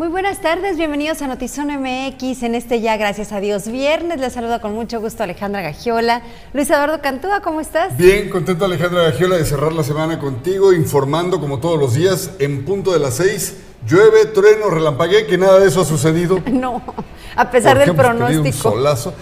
Muy 0.00 0.08
buenas 0.08 0.40
tardes, 0.40 0.78
bienvenidos 0.78 1.20
a 1.20 1.26
Notizón 1.26 1.66
MX 1.66 2.44
en 2.44 2.54
este 2.54 2.80
ya, 2.80 2.96
gracias 2.96 3.32
a 3.32 3.40
Dios, 3.40 3.68
viernes. 3.68 4.18
Les 4.18 4.32
saluda 4.32 4.58
con 4.58 4.72
mucho 4.72 4.98
gusto 4.98 5.24
Alejandra 5.24 5.60
Gagiola. 5.60 6.22
Luis 6.54 6.70
Eduardo 6.70 7.02
Cantúa, 7.02 7.42
¿cómo 7.42 7.60
estás? 7.60 7.98
Bien, 7.98 8.30
contento 8.30 8.64
Alejandra 8.64 9.02
Gagiola 9.02 9.36
de 9.36 9.44
cerrar 9.44 9.74
la 9.74 9.84
semana 9.84 10.18
contigo, 10.18 10.72
informando 10.72 11.38
como 11.38 11.60
todos 11.60 11.78
los 11.78 11.92
días 11.92 12.30
en 12.38 12.64
punto 12.64 12.94
de 12.94 12.98
las 12.98 13.16
seis. 13.16 13.58
Llueve, 13.86 14.24
trueno, 14.24 14.70
relampagué, 14.70 15.26
que 15.26 15.36
nada 15.36 15.60
de 15.60 15.68
eso 15.68 15.82
ha 15.82 15.84
sucedido. 15.84 16.40
No, 16.50 16.82
a 17.36 17.50
pesar 17.50 17.78
del 17.78 17.94
pronóstico. 17.94 18.46
Un 18.70 18.74
solazo. 18.74 19.12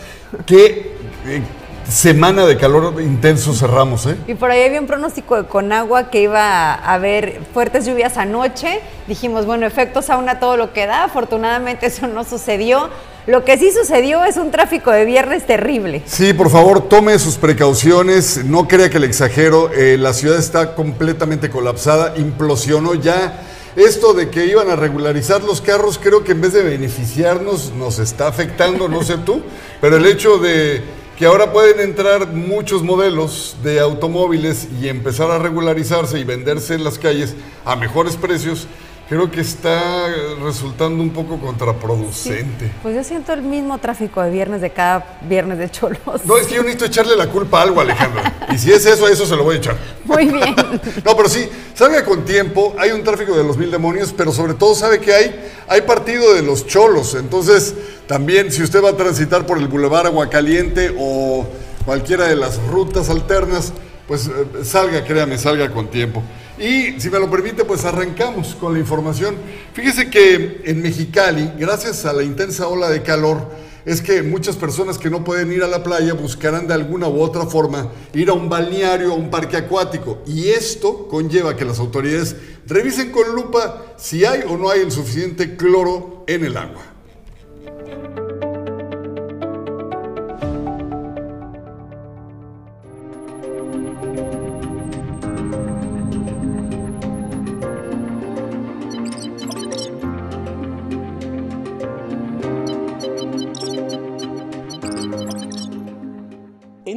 Que 0.46 0.92
eh, 1.26 1.42
semana 1.88 2.46
de 2.46 2.56
calor 2.56 3.00
intenso 3.00 3.54
cerramos, 3.54 4.06
¿eh? 4.06 4.16
Y 4.26 4.34
por 4.34 4.50
ahí 4.50 4.62
había 4.62 4.80
un 4.80 4.86
pronóstico 4.86 5.36
de 5.36 5.48
Conagua 5.48 6.10
que 6.10 6.22
iba 6.22 6.74
a 6.74 6.94
haber 6.94 7.40
fuertes 7.52 7.86
lluvias 7.86 8.16
anoche. 8.16 8.80
Dijimos, 9.06 9.46
bueno, 9.46 9.66
efectos 9.66 10.10
aún 10.10 10.28
a 10.28 10.38
todo 10.38 10.56
lo 10.56 10.72
que 10.72 10.86
da. 10.86 11.04
Afortunadamente 11.04 11.86
eso 11.86 12.06
no 12.06 12.24
sucedió. 12.24 12.90
Lo 13.26 13.44
que 13.44 13.58
sí 13.58 13.70
sucedió 13.72 14.24
es 14.24 14.36
un 14.36 14.50
tráfico 14.50 14.90
de 14.90 15.04
viernes 15.04 15.46
terrible. 15.46 16.02
Sí, 16.06 16.32
por 16.32 16.50
favor, 16.50 16.88
tome 16.88 17.18
sus 17.18 17.36
precauciones. 17.36 18.44
No 18.44 18.68
crea 18.68 18.90
que 18.90 18.98
le 18.98 19.06
exagero. 19.06 19.70
Eh, 19.72 19.98
la 19.98 20.12
ciudad 20.14 20.38
está 20.38 20.74
completamente 20.74 21.50
colapsada. 21.50 22.14
Implosionó 22.16 22.94
ya. 22.94 23.42
Esto 23.76 24.12
de 24.12 24.28
que 24.28 24.46
iban 24.46 24.70
a 24.70 24.76
regularizar 24.76 25.44
los 25.44 25.60
carros, 25.60 26.00
creo 26.02 26.24
que 26.24 26.32
en 26.32 26.40
vez 26.40 26.52
de 26.52 26.62
beneficiarnos, 26.62 27.72
nos 27.74 27.98
está 27.98 28.26
afectando, 28.26 28.88
no 28.88 29.04
sé 29.04 29.18
tú, 29.18 29.40
pero 29.80 29.98
el 29.98 30.06
hecho 30.06 30.38
de 30.38 30.82
que 31.18 31.26
ahora 31.26 31.52
pueden 31.52 31.80
entrar 31.80 32.28
muchos 32.28 32.84
modelos 32.84 33.56
de 33.64 33.80
automóviles 33.80 34.68
y 34.80 34.86
empezar 34.86 35.32
a 35.32 35.38
regularizarse 35.40 36.20
y 36.20 36.22
venderse 36.22 36.74
en 36.74 36.84
las 36.84 36.96
calles 36.96 37.34
a 37.64 37.74
mejores 37.74 38.16
precios, 38.16 38.68
creo 39.08 39.30
que 39.30 39.40
está 39.40 40.08
resultando 40.42 41.02
un 41.02 41.10
poco 41.10 41.38
contraproducente. 41.38 42.70
Pues 42.82 42.94
yo 42.94 43.02
siento 43.02 43.32
el 43.32 43.42
mismo 43.42 43.78
tráfico 43.78 44.20
de 44.22 44.30
viernes 44.30 44.60
de 44.60 44.70
cada 44.70 45.18
viernes 45.22 45.58
de 45.58 45.70
cholos. 45.70 46.24
No, 46.24 46.36
es 46.36 46.46
que 46.46 46.56
yo 46.56 46.62
necesito 46.62 46.84
echarle 46.84 47.16
la 47.16 47.28
culpa 47.28 47.60
a 47.60 47.62
algo, 47.62 47.80
Alejandro. 47.80 48.22
Y 48.52 48.58
si 48.58 48.70
es 48.70 48.84
eso, 48.84 49.06
a 49.06 49.10
eso 49.10 49.24
se 49.24 49.34
lo 49.34 49.44
voy 49.44 49.56
a 49.56 49.58
echar. 49.58 49.76
Muy 50.04 50.26
bien. 50.26 50.54
no, 51.04 51.16
pero 51.16 51.28
sí, 51.28 51.48
salga 51.74 52.04
con 52.04 52.24
tiempo, 52.24 52.74
hay 52.78 52.90
un 52.90 53.02
tráfico 53.02 53.36
de 53.36 53.44
los 53.44 53.56
mil 53.56 53.70
demonios, 53.70 54.12
pero 54.16 54.30
sobre 54.30 54.54
todo 54.54 54.74
sabe 54.74 55.00
que 55.00 55.14
hay, 55.14 55.50
hay 55.68 55.80
partido 55.82 56.34
de 56.34 56.42
los 56.42 56.66
cholos. 56.66 57.14
Entonces, 57.14 57.74
también 58.06 58.52
si 58.52 58.62
usted 58.62 58.84
va 58.84 58.90
a 58.90 58.96
transitar 58.96 59.46
por 59.46 59.58
el 59.58 59.68
Boulevard 59.68 60.06
Aguacaliente 60.06 60.94
o 60.98 61.46
cualquiera 61.86 62.26
de 62.26 62.36
las 62.36 62.62
rutas 62.64 63.08
alternas, 63.08 63.72
pues 64.06 64.26
eh, 64.26 64.64
salga, 64.64 65.04
créame, 65.04 65.38
salga 65.38 65.70
con 65.70 65.88
tiempo. 65.88 66.22
Y 66.58 67.00
si 67.00 67.08
me 67.10 67.20
lo 67.20 67.30
permite, 67.30 67.64
pues 67.64 67.84
arrancamos 67.84 68.54
con 68.56 68.72
la 68.72 68.80
información. 68.80 69.36
Fíjese 69.72 70.10
que 70.10 70.62
en 70.64 70.82
Mexicali, 70.82 71.52
gracias 71.58 72.04
a 72.04 72.12
la 72.12 72.24
intensa 72.24 72.66
ola 72.66 72.88
de 72.88 73.02
calor, 73.02 73.48
es 73.84 74.02
que 74.02 74.22
muchas 74.22 74.56
personas 74.56 74.98
que 74.98 75.08
no 75.08 75.24
pueden 75.24 75.52
ir 75.52 75.62
a 75.62 75.68
la 75.68 75.82
playa 75.82 76.12
buscarán 76.12 76.66
de 76.66 76.74
alguna 76.74 77.08
u 77.08 77.22
otra 77.22 77.46
forma 77.46 77.90
ir 78.12 78.28
a 78.28 78.34
un 78.34 78.48
balneario, 78.48 79.12
a 79.12 79.16
un 79.16 79.30
parque 79.30 79.56
acuático. 79.56 80.22
Y 80.26 80.48
esto 80.48 81.06
conlleva 81.08 81.56
que 81.56 81.64
las 81.64 81.78
autoridades 81.78 82.36
revisen 82.66 83.12
con 83.12 83.34
lupa 83.34 83.94
si 83.96 84.24
hay 84.24 84.42
o 84.46 84.58
no 84.58 84.68
hay 84.68 84.80
el 84.80 84.90
suficiente 84.90 85.56
cloro 85.56 86.24
en 86.26 86.44
el 86.44 86.56
agua. 86.56 86.82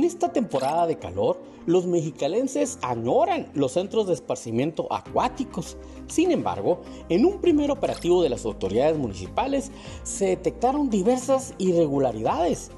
Temporada 0.09 0.88
de 0.88 0.97
calor, 0.97 1.39
los 1.66 1.85
mexicalenses 1.85 2.79
añoran 2.81 3.50
los 3.53 3.73
centros 3.73 4.07
de 4.07 4.13
esparcimiento 4.13 4.88
acuáticos. 4.91 5.78
Sin 6.07 6.31
embargo, 6.31 6.81
en 7.09 7.25
un 7.25 7.39
primer 7.39 7.72
operativo 7.72 8.23
de 8.23 8.29
las 8.29 8.45
autoridades 8.45 8.97
municipales 8.97 9.72
se 10.03 10.28
detectaron 10.28 10.89
diversas 10.89 11.53
irregularidades, 11.57 12.72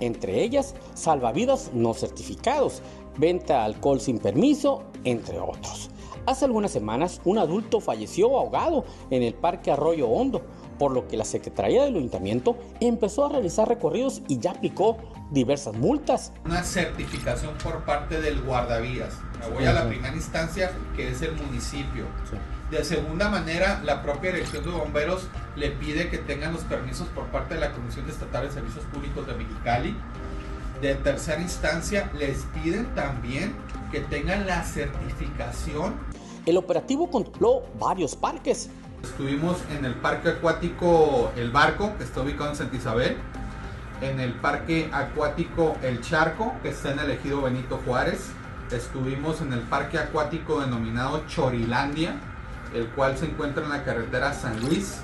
entre 0.00 0.42
ellas 0.42 0.74
salvavidas 0.94 1.70
no 1.74 1.94
certificados, 1.94 2.82
venta 3.18 3.54
de 3.54 3.60
alcohol 3.60 4.00
sin 4.00 4.18
permiso, 4.18 4.82
entre 5.04 5.38
otros. 5.40 5.90
Hace 6.26 6.44
algunas 6.44 6.70
semanas 6.70 7.20
un 7.24 7.38
adulto 7.38 7.80
falleció 7.80 8.38
ahogado 8.38 8.84
en 9.10 9.22
el 9.22 9.34
Parque 9.34 9.70
Arroyo 9.70 10.08
Hondo, 10.08 10.42
por 10.80 10.92
lo 10.92 11.06
que 11.06 11.18
la 11.18 11.26
Secretaría 11.26 11.84
del 11.84 11.96
Ayuntamiento 11.96 12.56
empezó 12.80 13.26
a 13.26 13.28
realizar 13.28 13.68
recorridos 13.68 14.22
y 14.28 14.38
ya 14.38 14.52
aplicó 14.52 14.96
diversas 15.30 15.74
multas. 15.74 16.32
Una 16.46 16.64
certificación 16.64 17.52
por 17.62 17.84
parte 17.84 18.22
del 18.22 18.40
guardavías. 18.40 19.12
Me 19.40 19.54
voy 19.54 19.66
a 19.66 19.74
la 19.74 19.86
primera 19.86 20.14
instancia, 20.14 20.70
que 20.96 21.10
es 21.10 21.20
el 21.20 21.36
municipio. 21.36 22.06
De 22.70 22.82
segunda 22.82 23.28
manera, 23.28 23.82
la 23.84 24.02
propia 24.02 24.32
Dirección 24.32 24.64
de 24.64 24.70
Bomberos 24.70 25.28
le 25.54 25.70
pide 25.70 26.08
que 26.08 26.16
tengan 26.16 26.54
los 26.54 26.62
permisos 26.62 27.08
por 27.08 27.26
parte 27.26 27.56
de 27.56 27.60
la 27.60 27.72
Comisión 27.72 28.08
Estatal 28.08 28.46
de 28.46 28.50
Servicios 28.50 28.86
Públicos 28.86 29.26
de 29.26 29.34
Mexicali. 29.34 29.94
De 30.80 30.94
tercera 30.94 31.42
instancia, 31.42 32.10
les 32.14 32.46
piden 32.54 32.86
también 32.94 33.54
que 33.92 34.00
tengan 34.00 34.46
la 34.46 34.64
certificación. 34.64 35.94
El 36.46 36.56
operativo 36.56 37.10
controló 37.10 37.64
varios 37.78 38.16
parques. 38.16 38.70
Estuvimos 39.02 39.58
en 39.70 39.84
el 39.84 39.94
parque 39.94 40.30
acuático 40.30 41.32
El 41.36 41.50
Barco, 41.50 41.96
que 41.98 42.04
está 42.04 42.22
ubicado 42.22 42.50
en 42.50 42.56
Santa 42.56 42.76
Isabel 42.76 43.16
en 44.00 44.20
el 44.20 44.32
Parque 44.32 44.88
Acuático 44.92 45.76
El 45.82 46.00
Charco, 46.00 46.54
que 46.62 46.70
está 46.70 46.92
en 46.92 47.00
el 47.00 47.10
ejido 47.10 47.42
Benito 47.42 47.80
Juárez. 47.84 48.30
Estuvimos 48.70 49.40
en 49.40 49.52
el 49.52 49.60
Parque 49.60 49.98
Acuático 49.98 50.60
denominado 50.60 51.22
Chorilandia, 51.26 52.14
el 52.74 52.88
cual 52.90 53.16
se 53.18 53.26
encuentra 53.26 53.64
en 53.64 53.70
la 53.70 53.84
carretera 53.84 54.32
San 54.32 54.60
Luis. 54.60 55.00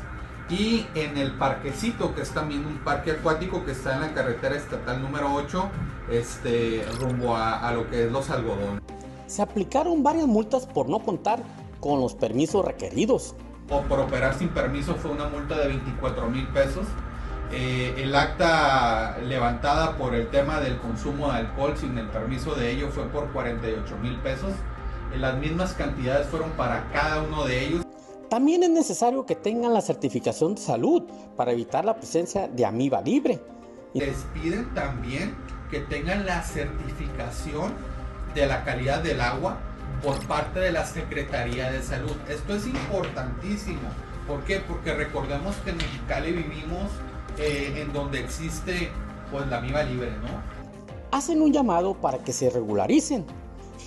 Y 0.49 0.87
en 0.95 1.19
el 1.19 1.33
Parquecito, 1.33 2.15
que 2.15 2.23
es 2.23 2.31
también 2.31 2.65
un 2.65 2.79
parque 2.79 3.11
acuático 3.11 3.65
que 3.65 3.73
está 3.73 3.97
en 3.97 4.03
la 4.03 4.15
carretera 4.15 4.55
estatal 4.55 5.03
número 5.03 5.35
8, 5.35 5.69
este, 6.09 6.87
rumbo 7.01 7.35
a, 7.35 7.67
a 7.67 7.73
lo 7.73 7.91
que 7.91 8.05
es 8.05 8.13
los 8.13 8.31
algodones. 8.31 8.81
Se 9.27 9.43
aplicaron 9.43 10.05
varias 10.05 10.29
multas 10.29 10.65
por 10.65 10.89
no 10.89 11.01
contar 11.01 11.43
con 11.81 11.99
los 11.99 12.15
permisos 12.15 12.65
requeridos. 12.65 13.35
O 13.69 13.83
por 13.83 14.01
operar 14.01 14.35
sin 14.35 14.49
permiso 14.49 14.95
fue 14.95 15.11
una 15.11 15.29
multa 15.29 15.59
de 15.59 15.69
24 15.69 16.31
mil 16.31 16.47
pesos 16.49 16.87
eh, 17.53 17.95
el 17.99 18.15
acta 18.15 19.19
levantada 19.23 19.97
por 19.97 20.15
el 20.15 20.29
tema 20.31 20.59
del 20.61 20.79
consumo 20.79 21.31
de 21.31 21.39
alcohol 21.39 21.75
sin 21.77 21.97
el 21.97 22.09
permiso 22.09 22.55
de 22.57 22.73
ello 22.73 22.89
fue 22.91 23.05
por 23.05 23.31
48 23.33 23.97
mil 24.03 24.17
pesos. 24.17 24.53
Eh, 25.13 25.19
las 25.19 25.39
mismas 25.39 25.73
cantidades 25.75 26.27
fueron 26.27 26.51
para 26.53 26.91
cada 26.93 27.23
uno 27.23 27.45
de 27.45 27.67
ellos. 27.67 27.87
También 28.29 28.65
es 28.65 28.71
necesario 28.71 29.25
que 29.25 29.37
tengan 29.37 29.73
la 29.73 29.81
certificación 29.81 30.57
de 30.57 30.61
salud 30.61 31.05
para 31.37 31.53
evitar 31.53 31.85
la 31.85 31.95
presencia 31.95 32.49
de 32.49 32.67
amiba 32.67 33.01
libre. 33.01 33.41
Les 33.95 34.27
piden 34.35 34.75
también 34.75 35.37
que 35.71 35.81
tengan 35.81 36.27
la 36.27 36.43
certificación 36.43 37.73
de 38.35 38.47
la 38.47 38.65
calidad 38.65 39.03
del 39.03 39.21
agua 39.21 39.59
por 40.03 40.25
parte 40.27 40.61
de 40.61 40.73
la 40.73 40.85
Secretaría 40.85 41.71
de 41.71 41.83
Salud. 41.83 42.17
Esto 42.29 42.55
es 42.55 42.67
importantísimo. 42.67 43.89
¿Por 44.27 44.43
qué? 44.45 44.61
Porque 44.61 44.95
recordemos 44.95 45.55
que 45.57 45.71
en 45.71 45.77
Mexicali 45.77 46.33
vivimos 46.33 46.91
eh, 47.39 47.83
en 47.83 47.93
donde 47.93 48.21
existe 48.21 48.91
pues 49.31 49.47
la 49.49 49.61
MIVA 49.61 49.83
libre, 49.85 50.11
¿no? 50.11 50.57
Hacen 51.17 51.41
un 51.41 51.53
llamado 51.53 51.95
para 51.95 52.19
que 52.19 52.33
se 52.33 52.51
regularicen. 52.51 53.25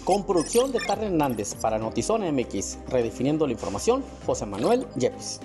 Con 0.06 0.26
producción 0.26 0.72
de 0.72 0.80
Tarre 0.80 1.08
Hernández 1.08 1.56
para 1.56 1.78
Notizona 1.78 2.32
MX, 2.32 2.80
redefiniendo 2.88 3.46
la 3.46 3.54
información, 3.54 4.04
José 4.26 4.46
Manuel 4.46 4.88
Yepes. 4.96 5.40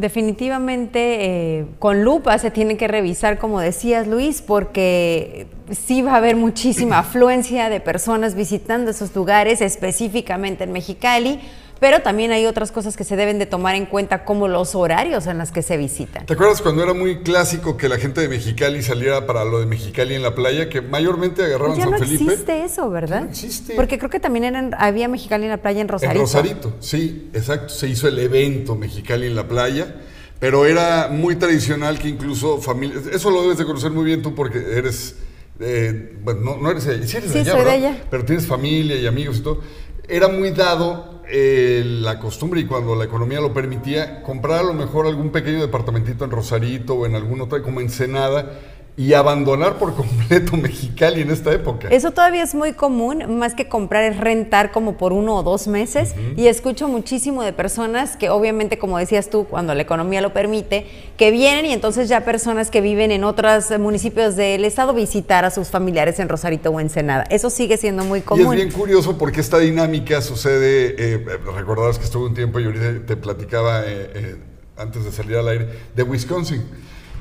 Definitivamente 0.00 1.58
eh, 1.58 1.66
con 1.78 2.04
lupa 2.04 2.38
se 2.38 2.50
tiene 2.50 2.78
que 2.78 2.88
revisar, 2.88 3.36
como 3.36 3.60
decías 3.60 4.06
Luis, 4.06 4.40
porque 4.40 5.46
sí 5.70 6.00
va 6.00 6.14
a 6.14 6.16
haber 6.16 6.36
muchísima 6.36 6.98
afluencia 7.00 7.68
de 7.68 7.80
personas 7.80 8.34
visitando 8.34 8.92
esos 8.92 9.14
lugares, 9.14 9.60
específicamente 9.60 10.64
en 10.64 10.72
Mexicali 10.72 11.40
pero 11.80 12.02
también 12.02 12.30
hay 12.30 12.46
otras 12.46 12.70
cosas 12.70 12.96
que 12.96 13.04
se 13.04 13.16
deben 13.16 13.38
de 13.38 13.46
tomar 13.46 13.74
en 13.74 13.86
cuenta 13.86 14.24
como 14.24 14.46
los 14.46 14.74
horarios 14.74 15.26
en 15.26 15.38
los 15.38 15.50
que 15.50 15.62
se 15.62 15.76
visitan. 15.76 16.26
¿Te 16.26 16.34
acuerdas 16.34 16.60
cuando 16.62 16.82
era 16.82 16.92
muy 16.94 17.22
clásico 17.22 17.76
que 17.76 17.88
la 17.88 17.96
gente 17.98 18.20
de 18.20 18.28
Mexicali 18.28 18.82
saliera 18.82 19.26
para 19.26 19.44
lo 19.44 19.58
de 19.60 19.66
Mexicali 19.66 20.14
en 20.14 20.22
la 20.22 20.34
playa, 20.34 20.68
que 20.68 20.82
mayormente 20.82 21.42
agarraban 21.42 21.72
pues 21.76 21.84
ya 21.84 21.90
no 21.90 21.98
Felipe? 21.98 22.24
existe 22.24 22.64
eso, 22.64 22.90
¿verdad? 22.90 23.22
No 23.22 23.30
existe. 23.30 23.74
Porque 23.74 23.98
creo 23.98 24.10
que 24.10 24.20
también 24.20 24.44
eran, 24.44 24.74
había 24.78 25.08
Mexicali 25.08 25.44
en 25.44 25.50
la 25.50 25.56
playa 25.56 25.80
en 25.80 25.88
Rosarito. 25.88 26.14
En 26.20 26.20
Rosarito, 26.20 26.76
sí, 26.80 27.30
exacto. 27.32 27.70
Se 27.70 27.88
hizo 27.88 28.06
el 28.06 28.18
evento 28.18 28.76
Mexicali 28.76 29.26
en 29.26 29.34
la 29.34 29.48
playa 29.48 29.96
pero 30.38 30.64
era 30.64 31.08
muy 31.12 31.36
tradicional 31.36 31.98
que 31.98 32.08
incluso 32.08 32.62
familia, 32.62 32.98
eso 33.12 33.30
lo 33.30 33.42
debes 33.42 33.58
de 33.58 33.66
conocer 33.66 33.90
muy 33.90 34.06
bien 34.06 34.22
tú 34.22 34.34
porque 34.34 34.58
eres, 34.74 35.16
eh, 35.60 36.16
bueno, 36.24 36.40
no, 36.40 36.56
no 36.56 36.70
eres 36.70 36.86
ella, 36.86 37.06
sí 37.06 37.18
eres 37.18 37.30
Sí, 37.30 37.34
de 37.34 37.40
allá, 37.40 37.52
soy 37.52 37.64
de 37.64 37.70
allá. 37.70 38.04
pero 38.10 38.24
tienes 38.24 38.46
familia 38.46 38.96
y 38.96 39.06
amigos 39.06 39.36
y 39.36 39.42
todo. 39.42 39.60
Era 40.08 40.28
muy 40.28 40.50
dado 40.52 41.19
eh, 41.32 41.82
la 41.84 42.18
costumbre 42.18 42.60
y 42.60 42.66
cuando 42.66 42.94
la 42.94 43.04
economía 43.04 43.40
lo 43.40 43.52
permitía, 43.52 44.22
comprar 44.22 44.60
a 44.60 44.62
lo 44.62 44.74
mejor 44.74 45.06
algún 45.06 45.30
pequeño 45.30 45.60
departamentito 45.60 46.24
en 46.24 46.30
Rosarito 46.30 46.94
o 46.94 47.06
en 47.06 47.14
alguna 47.14 47.44
otra 47.44 47.62
como 47.62 47.80
Ensenada 47.80 48.58
y 48.96 49.14
abandonar 49.14 49.78
por 49.78 49.94
completo 49.96 50.56
Mexicali 50.56 51.22
en 51.22 51.30
esta 51.30 51.52
época. 51.52 51.88
Eso 51.88 52.10
todavía 52.10 52.42
es 52.42 52.54
muy 52.54 52.72
común, 52.72 53.38
más 53.38 53.54
que 53.54 53.68
comprar 53.68 54.04
es 54.04 54.16
rentar 54.18 54.72
como 54.72 54.96
por 54.96 55.12
uno 55.12 55.36
o 55.36 55.42
dos 55.42 55.68
meses. 55.68 56.14
Y 56.36 56.46
escucho 56.48 56.88
muchísimo 56.88 57.42
de 57.42 57.52
personas 57.52 58.16
que 58.16 58.30
obviamente, 58.30 58.78
como 58.78 58.98
decías 58.98 59.30
tú, 59.30 59.44
cuando 59.44 59.74
la 59.74 59.82
economía 59.82 60.20
lo 60.20 60.32
permite, 60.32 60.86
que 61.16 61.30
vienen 61.30 61.66
y 61.66 61.72
entonces 61.72 62.08
ya 62.08 62.24
personas 62.24 62.70
que 62.70 62.80
viven 62.80 63.10
en 63.10 63.24
otros 63.24 63.70
municipios 63.78 64.36
del 64.36 64.64
estado 64.64 64.92
visitar 64.92 65.44
a 65.44 65.50
sus 65.50 65.68
familiares 65.68 66.18
en 66.20 66.28
Rosarito 66.28 66.70
o 66.70 66.80
Ensenada. 66.80 67.24
Eso 67.30 67.50
sigue 67.50 67.76
siendo 67.76 68.04
muy 68.04 68.18
Y 68.18 68.22
es 68.22 68.26
común. 68.26 68.56
bien 68.56 68.70
curioso 68.70 69.16
porque 69.18 69.40
esta 69.40 69.58
dinámica 69.58 70.20
sucede, 70.20 70.94
eh, 70.98 71.24
recordarás 71.56 71.98
que 71.98 72.04
estuve 72.04 72.26
un 72.26 72.34
tiempo 72.34 72.60
y 72.60 72.64
ahorita 72.64 73.06
te 73.06 73.16
platicaba 73.16 73.80
eh, 73.80 74.10
eh, 74.14 74.36
antes 74.76 75.04
de 75.04 75.12
salir 75.12 75.36
al 75.36 75.48
aire, 75.48 75.68
de 75.94 76.02
Wisconsin. 76.02 76.62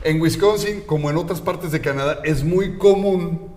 En 0.01 0.21
Wisconsin, 0.21 0.81
como 0.81 1.09
en 1.09 1.17
otras 1.17 1.41
partes 1.41 1.73
de 1.73 1.81
Canadá, 1.81 2.21
es 2.23 2.45
muy 2.45 2.77
común 2.77 3.49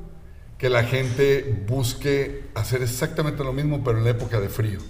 que 0.59 0.69
la 0.69 0.83
gente 0.83 1.65
busque 1.69 2.47
hacer 2.55 2.83
exactamente 2.83 3.45
lo 3.45 3.53
mismo, 3.53 3.85
pero 3.85 3.99
en 3.99 4.09
época 4.09 4.41
de 4.41 4.49
frío. 4.49 4.81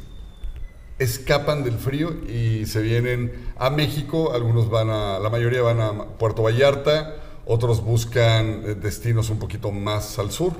Escapan 0.99 1.63
del 1.63 1.75
frío 1.75 2.15
y 2.27 2.65
se 2.65 2.81
vienen 2.81 3.33
a 3.59 3.69
México, 3.69 4.33
algunos 4.33 4.71
van 4.71 4.89
a, 4.89 5.19
la 5.19 5.29
mayoría 5.29 5.61
van 5.61 5.81
a 5.81 6.05
Puerto 6.19 6.43
Vallarta, 6.43 7.17
otros 7.45 7.85
buscan 7.85 8.63
eh, 8.65 8.75
destinos 8.75 9.29
un 9.29 9.39
poquito 9.39 9.73
más 9.73 10.19
al 10.19 10.31
sur, 10.31 10.55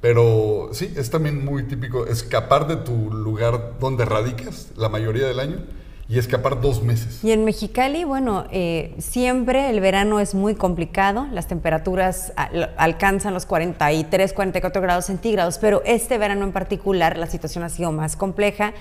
pero 0.00 0.70
sí, 0.72 0.94
es 0.96 1.10
también 1.10 1.44
muy 1.44 1.64
típico 1.64 2.06
escapar 2.06 2.66
de 2.68 2.76
tu 2.76 3.12
lugar 3.12 3.74
donde 3.80 4.06
radicas 4.06 4.68
la 4.76 4.88
mayoría 4.88 5.26
del 5.26 5.40
año 5.40 5.58
y 6.08 6.18
escapar 6.18 6.60
dos 6.60 6.82
meses. 6.82 7.22
Y 7.22 7.32
en 7.32 7.44
Mexicali, 7.44 8.04
bueno, 8.04 8.46
eh, 8.50 8.94
siempre 8.98 9.68
el 9.68 9.80
verano 9.80 10.20
es 10.20 10.34
muy 10.34 10.54
complicado, 10.54 11.26
las 11.32 11.46
temperaturas 11.48 12.32
al- 12.36 12.72
alcanzan 12.78 13.34
los 13.34 13.44
43, 13.44 14.32
44 14.32 14.80
grados 14.80 15.04
centígrados, 15.04 15.58
pero 15.58 15.82
este 15.84 16.16
verano 16.16 16.44
en 16.44 16.52
particular 16.52 17.18
la 17.18 17.26
situación 17.26 17.62
ha 17.64 17.68
sido 17.68 17.92
más 17.92 18.16
compleja. 18.16 18.72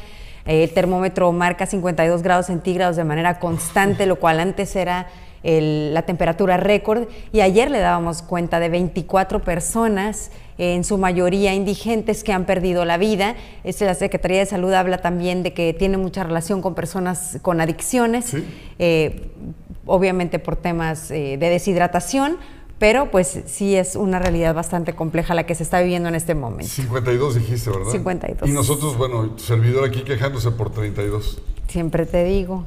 Eh, 0.45 0.63
el 0.63 0.69
termómetro 0.73 1.31
marca 1.33 1.65
52 1.65 2.21
grados 2.23 2.45
centígrados 2.45 2.95
de 2.95 3.03
manera 3.03 3.39
constante, 3.39 4.05
lo 4.05 4.17
cual 4.17 4.39
antes 4.39 4.75
era 4.75 5.07
la 5.43 6.01
temperatura 6.01 6.57
récord. 6.57 7.07
Y 7.31 7.39
ayer 7.41 7.71
le 7.71 7.79
dábamos 7.79 8.21
cuenta 8.21 8.59
de 8.59 8.67
24 8.69 9.41
personas, 9.43 10.31
en 10.57 10.83
su 10.83 10.97
mayoría 10.97 11.53
indigentes, 11.53 12.23
que 12.23 12.33
han 12.33 12.45
perdido 12.45 12.83
la 12.85 12.97
vida. 12.97 13.35
Este, 13.63 13.85
la 13.85 13.93
Secretaría 13.93 14.39
de 14.39 14.45
Salud 14.45 14.73
habla 14.73 14.97
también 14.99 15.43
de 15.43 15.53
que 15.53 15.73
tiene 15.73 15.97
mucha 15.97 16.23
relación 16.23 16.61
con 16.61 16.73
personas 16.75 17.37
con 17.41 17.61
adicciones, 17.61 18.25
Sí. 18.25 18.43
eh, 18.79 19.29
obviamente 19.85 20.39
por 20.39 20.55
temas 20.55 21.11
eh, 21.11 21.37
de 21.39 21.49
deshidratación, 21.49 22.37
pero 22.79 23.09
pues 23.09 23.39
sí 23.47 23.75
es 23.75 23.95
una 23.95 24.19
realidad 24.19 24.53
bastante 24.53 24.93
compleja 24.93 25.33
la 25.33 25.45
que 25.45 25.55
se 25.55 25.63
está 25.63 25.79
viviendo 25.81 26.09
en 26.09 26.15
este 26.15 26.35
momento. 26.35 26.71
52 26.71 27.35
dijiste, 27.35 27.69
¿verdad? 27.71 27.91
52. 27.91 28.49
Y 28.49 28.53
nosotros, 28.53 28.97
bueno, 28.97 29.29
tu 29.31 29.43
servidor 29.43 29.85
aquí 29.85 30.01
quejándose 30.01 30.51
por 30.51 30.71
32. 30.71 31.41
Siempre 31.67 32.05
te 32.05 32.23
digo. 32.23 32.65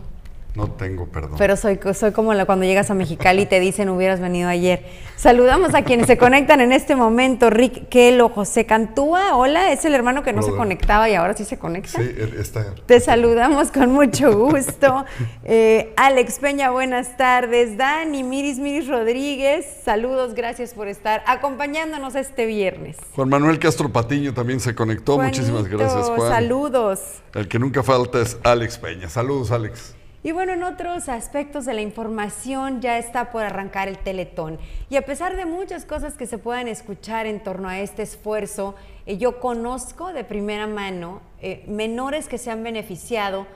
No 0.54 0.68
tengo 0.68 1.06
perdón. 1.06 1.36
Pero 1.38 1.56
soy, 1.56 1.78
soy 1.94 2.12
como 2.12 2.34
la, 2.34 2.44
cuando 2.44 2.64
llegas 2.64 2.90
a 2.90 2.94
Mexicali 2.94 3.42
y 3.42 3.46
te 3.46 3.60
dicen 3.60 3.88
hubieras 3.88 4.20
venido 4.20 4.48
ayer. 4.48 4.84
Saludamos 5.16 5.74
a 5.74 5.82
quienes 5.82 6.06
se 6.06 6.16
conectan 6.16 6.60
en 6.60 6.72
este 6.72 6.96
momento. 6.96 7.50
Rick 7.50 7.88
Kelo, 7.88 8.30
José 8.30 8.66
Cantúa, 8.66 9.36
hola, 9.36 9.70
es 9.70 9.84
el 9.84 9.94
hermano 9.94 10.22
que 10.22 10.32
no 10.32 10.42
se 10.42 10.50
conectaba 10.50 11.08
y 11.08 11.14
ahora 11.14 11.34
sí 11.36 11.44
se 11.44 11.58
conecta. 11.58 12.00
sí, 12.00 12.10
él 12.18 12.34
está. 12.38 12.74
Te 12.86 13.00
saludamos 13.00 13.70
con 13.70 13.92
mucho 13.92 14.36
gusto. 14.36 15.04
Eh, 15.44 15.92
Alex 15.96 16.38
Peña, 16.38 16.70
buenas 16.70 17.16
tardes. 17.16 17.76
Dani, 17.76 18.22
Miris, 18.22 18.58
Miris 18.58 18.88
Rodríguez, 18.88 19.66
saludos, 19.84 20.34
gracias 20.34 20.74
por 20.74 20.88
estar 20.88 21.22
acompañándonos 21.26 22.14
este 22.14 22.46
viernes. 22.46 22.96
Juan 23.14 23.28
Manuel 23.28 23.58
Castro 23.58 23.92
Patiño 23.92 24.34
también 24.34 24.60
se 24.60 24.74
conectó. 24.74 25.18
Muchísimas 25.18 25.68
gracias, 25.68 26.08
Juan. 26.08 26.30
Saludos. 26.30 27.00
El 27.34 27.46
que 27.46 27.58
nunca 27.58 27.82
falta 27.82 28.20
es 28.20 28.38
Alex 28.42 28.78
Peña. 28.78 29.08
Saludos, 29.08 29.50
Alex. 29.50 29.99
Y 30.22 30.32
bueno, 30.32 30.52
en 30.52 30.62
otros 30.62 31.08
aspectos 31.08 31.64
de 31.64 31.72
la 31.72 31.80
información 31.80 32.82
ya 32.82 32.98
está 32.98 33.30
por 33.30 33.42
arrancar 33.42 33.88
el 33.88 33.96
Teletón. 33.96 34.58
Y 34.90 34.96
a 34.96 35.02
pesar 35.02 35.34
de 35.34 35.46
muchas 35.46 35.86
cosas 35.86 36.14
que 36.14 36.26
se 36.26 36.36
puedan 36.36 36.68
escuchar 36.68 37.26
en 37.26 37.42
torno 37.42 37.68
a 37.68 37.80
este 37.80 38.02
esfuerzo, 38.02 38.74
eh, 39.06 39.16
yo 39.16 39.40
conozco 39.40 40.12
de 40.12 40.24
primera 40.24 40.66
mano 40.66 41.22
eh, 41.40 41.64
menores 41.66 42.28
que 42.28 42.36
se 42.36 42.50
han 42.50 42.62
beneficiado 42.62 43.46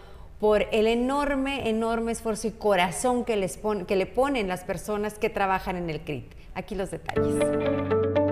por 0.41 0.67
el 0.73 0.87
enorme, 0.87 1.69
enorme 1.69 2.13
esfuerzo 2.13 2.49
y 2.49 2.53
corazón 2.53 3.25
que, 3.25 3.37
les 3.37 3.59
que 3.87 3.97
le 3.97 4.07
ponen 4.07 4.49
las 4.49 4.65
personas 4.65 5.19
que 5.19 5.29
trabajan 5.29 5.77
en 5.77 5.91
el 5.91 6.01
CRIT. 6.01 6.33
Aquí 6.55 6.75
los 6.75 6.91
detalles. 6.91 8.24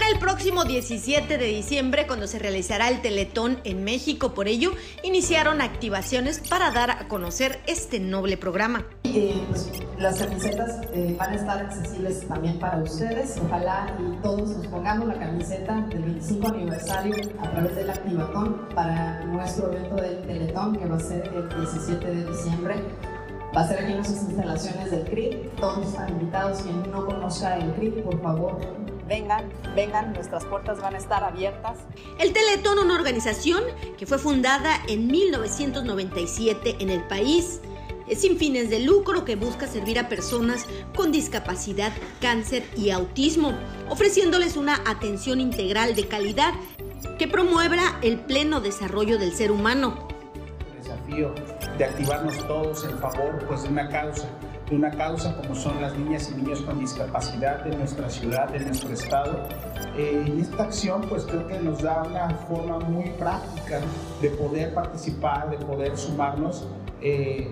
Será 0.00 0.12
el 0.12 0.18
próximo 0.18 0.64
17 0.64 1.36
de 1.36 1.44
diciembre 1.44 2.06
cuando 2.06 2.26
se 2.26 2.38
realizará 2.38 2.88
el 2.88 3.02
Teletón 3.02 3.60
en 3.64 3.84
México. 3.84 4.32
Por 4.32 4.48
ello, 4.48 4.72
iniciaron 5.02 5.60
activaciones 5.60 6.40
para 6.48 6.70
dar 6.70 6.90
a 6.90 7.06
conocer 7.06 7.60
este 7.66 8.00
noble 8.00 8.38
programa. 8.38 8.86
Pues, 9.02 9.70
las 9.98 10.18
camisetas 10.18 10.80
eh, 10.94 11.14
van 11.18 11.32
a 11.32 11.34
estar 11.34 11.58
accesibles 11.58 12.26
también 12.26 12.58
para 12.58 12.78
ustedes. 12.78 13.36
Ojalá 13.44 13.94
y 13.98 14.22
todos 14.22 14.48
nos 14.48 14.66
pongamos 14.68 15.06
la 15.06 15.18
camiseta 15.18 15.82
del 15.90 16.02
25 16.02 16.48
aniversario 16.48 17.16
a 17.42 17.50
través 17.50 17.76
del 17.76 17.90
Activatón 17.90 18.68
para 18.74 19.22
nuestro 19.26 19.70
evento 19.70 19.96
del 19.96 20.22
Teletón 20.22 20.76
que 20.78 20.86
va 20.86 20.96
a 20.96 21.00
ser 21.00 21.30
el 21.34 21.46
17 21.60 22.06
de 22.06 22.24
diciembre. 22.24 22.76
Va 23.54 23.60
a 23.60 23.68
ser 23.68 23.80
aquí 23.80 23.90
en 23.90 23.98
nuestras 23.98 24.22
instalaciones 24.22 24.90
del 24.92 25.04
CRIP. 25.04 25.56
Todos 25.56 25.86
están 25.88 26.08
invitados. 26.08 26.62
Quien 26.62 26.90
no 26.90 27.04
conozca 27.04 27.58
el 27.58 27.70
CRIP, 27.74 28.02
por 28.02 28.22
favor, 28.22 28.58
vengan, 29.10 29.50
vengan. 29.74 30.12
Nuestras 30.14 30.46
puertas 30.46 30.80
van 30.80 30.94
a 30.94 30.98
estar 30.98 31.22
abiertas. 31.22 31.76
El 32.18 32.32
Teletón, 32.32 32.78
una 32.78 32.94
organización 32.94 33.62
que 33.98 34.06
fue 34.06 34.18
fundada 34.18 34.80
en 34.88 35.08
1997 35.08 36.76
en 36.78 36.88
el 36.88 37.02
país, 37.02 37.60
es 38.08 38.22
sin 38.22 38.38
fines 38.38 38.70
de 38.70 38.80
lucro 38.80 39.24
que 39.24 39.36
busca 39.36 39.66
servir 39.66 39.98
a 39.98 40.08
personas 40.08 40.66
con 40.96 41.12
discapacidad, 41.12 41.92
cáncer 42.20 42.64
y 42.76 42.90
autismo, 42.90 43.52
ofreciéndoles 43.88 44.56
una 44.56 44.80
atención 44.86 45.40
integral 45.40 45.94
de 45.94 46.08
calidad 46.08 46.54
que 47.18 47.28
promueva 47.28 47.98
el 48.02 48.20
pleno 48.20 48.60
desarrollo 48.60 49.18
del 49.18 49.32
ser 49.32 49.50
humano. 49.50 50.08
desafío 50.80 51.34
de 51.76 51.84
activarnos 51.84 52.38
todos 52.46 52.84
en 52.84 52.98
favor 52.98 53.44
pues, 53.46 53.62
de 53.62 53.68
una 53.68 53.88
causa, 53.88 54.28
una 54.70 54.90
causa 54.90 55.36
como 55.36 55.54
son 55.54 55.80
las 55.80 55.96
niñas 55.98 56.30
y 56.30 56.40
niños 56.40 56.60
con 56.62 56.78
discapacidad 56.78 57.64
de 57.64 57.76
nuestra 57.76 58.08
ciudad, 58.08 58.48
de 58.48 58.60
nuestro 58.60 58.92
estado. 58.92 59.48
Eh, 59.96 60.36
esta 60.40 60.64
acción 60.64 61.02
pues 61.08 61.24
creo 61.24 61.46
que 61.46 61.58
nos 61.58 61.82
da 61.82 62.02
una 62.04 62.30
forma 62.48 62.78
muy 62.78 63.10
práctica 63.10 63.80
de 64.22 64.30
poder 64.30 64.72
participar, 64.74 65.50
de 65.50 65.64
poder 65.64 65.96
sumarnos. 65.96 66.66
eh, 67.02 67.48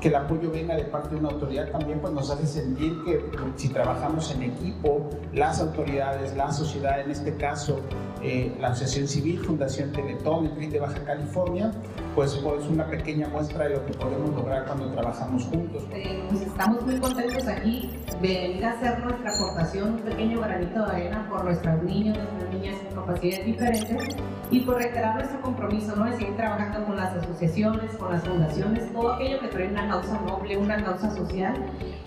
que 0.00 0.08
el 0.08 0.14
apoyo 0.14 0.50
venga 0.50 0.76
de 0.76 0.84
parte 0.84 1.10
de 1.10 1.16
una 1.16 1.30
autoridad 1.30 1.70
también 1.70 2.00
pues 2.00 2.12
nos 2.12 2.30
hace 2.30 2.46
sentir 2.46 2.96
que 3.04 3.24
si 3.56 3.68
trabajamos 3.68 4.30
en 4.32 4.44
equipo, 4.44 5.10
las 5.32 5.60
autoridades, 5.60 6.36
la 6.36 6.52
sociedad, 6.52 7.00
en 7.00 7.10
este 7.10 7.36
caso 7.36 7.80
eh, 8.22 8.56
la 8.60 8.68
Asociación 8.68 9.08
Civil, 9.08 9.38
Fundación 9.40 9.92
Teletón, 9.92 10.46
el 10.46 10.52
PRI 10.52 10.66
de 10.68 10.80
Baja 10.80 11.04
California, 11.04 11.70
pues, 12.14 12.34
pues 12.36 12.66
una 12.66 12.86
pequeña 12.86 13.28
muestra 13.28 13.64
de 13.64 13.76
lo 13.76 13.86
que 13.86 13.92
podemos 13.92 14.30
lograr 14.30 14.64
cuando 14.66 14.90
trabajamos 14.90 15.44
juntos. 15.44 15.84
Eh, 15.92 16.24
pues 16.28 16.42
estamos 16.42 16.84
muy 16.84 16.98
contentos 16.98 17.46
aquí 17.46 17.90
de 18.20 18.28
venir 18.28 18.64
a 18.64 18.70
hacer 18.72 18.98
nuestra 19.04 19.30
aportación, 19.34 19.94
un 19.94 20.00
pequeño 20.00 20.40
granito 20.40 20.84
de 20.84 20.90
arena 20.90 21.28
por 21.28 21.44
nuestros 21.44 21.82
niños, 21.82 22.18
nuestras 22.18 22.54
niñas 22.54 22.76
con 22.94 23.04
capacidades 23.04 23.46
diferentes 23.46 24.16
y 24.50 24.60
por 24.60 24.76
reiterar 24.76 25.14
nuestro 25.14 25.40
compromiso 25.40 25.94
¿no? 25.94 26.04
de 26.06 26.16
seguir 26.16 26.36
trabajando 26.36 26.86
con 26.86 26.96
las 26.96 27.14
asociaciones, 27.14 27.96
con 27.96 28.12
las 28.12 28.24
fundaciones, 28.24 28.92
todo 28.92 29.12
aquello 29.12 29.40
que 29.40 29.48
trae 29.48 29.68
una 29.68 29.88
causa 29.88 30.20
noble, 30.22 30.56
una 30.56 30.82
causa 30.82 31.10
social 31.14 31.54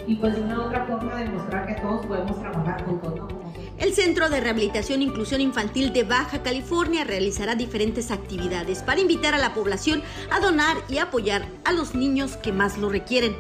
y 0.08 0.15
pues 0.15 0.36
de 0.36 0.41
una 0.41 0.65
otra 0.65 0.86
forma 0.86 1.15
demostrar 1.15 1.68
que 1.68 1.75
todos 1.82 2.06
podemos 2.06 2.39
trabajar 2.39 2.84
juntos. 2.84 3.15
¿no? 3.15 3.41
El 3.78 3.94
Centro 3.94 4.30
de 4.30 4.40
Rehabilitación 4.40 5.01
e 5.01 5.06
Inclusión 5.06 5.42
Infantil 5.42 5.92
de 5.94 6.04
Baja 6.04 6.44
California 6.44 7.04
realizará 7.04 7.56
diferentes 7.56 8.12
actividades 8.12 8.84
para 8.84 9.01
invitar 9.01 9.34
a 9.34 9.40
la 9.40 9.54
población 9.54 10.04
a 10.30 10.40
donar 10.40 10.78
y 10.88 11.00
apoyar 11.00 11.48
a 11.66 11.72
los 11.72 11.96
niños 11.96 12.38
que 12.38 12.51
más 12.51 12.78
lo 12.78 12.90
requieren. 12.90 13.36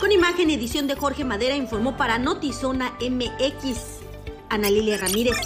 Con 0.00 0.12
imagen 0.12 0.50
edición 0.50 0.86
de 0.86 0.96
Jorge 0.96 1.24
Madera 1.24 1.56
informó 1.56 1.96
para 1.96 2.18
Notizona 2.18 2.92
MX, 3.00 3.78
Ana 4.48 4.68
Lilia 4.68 4.98
Ramírez. 4.98 5.36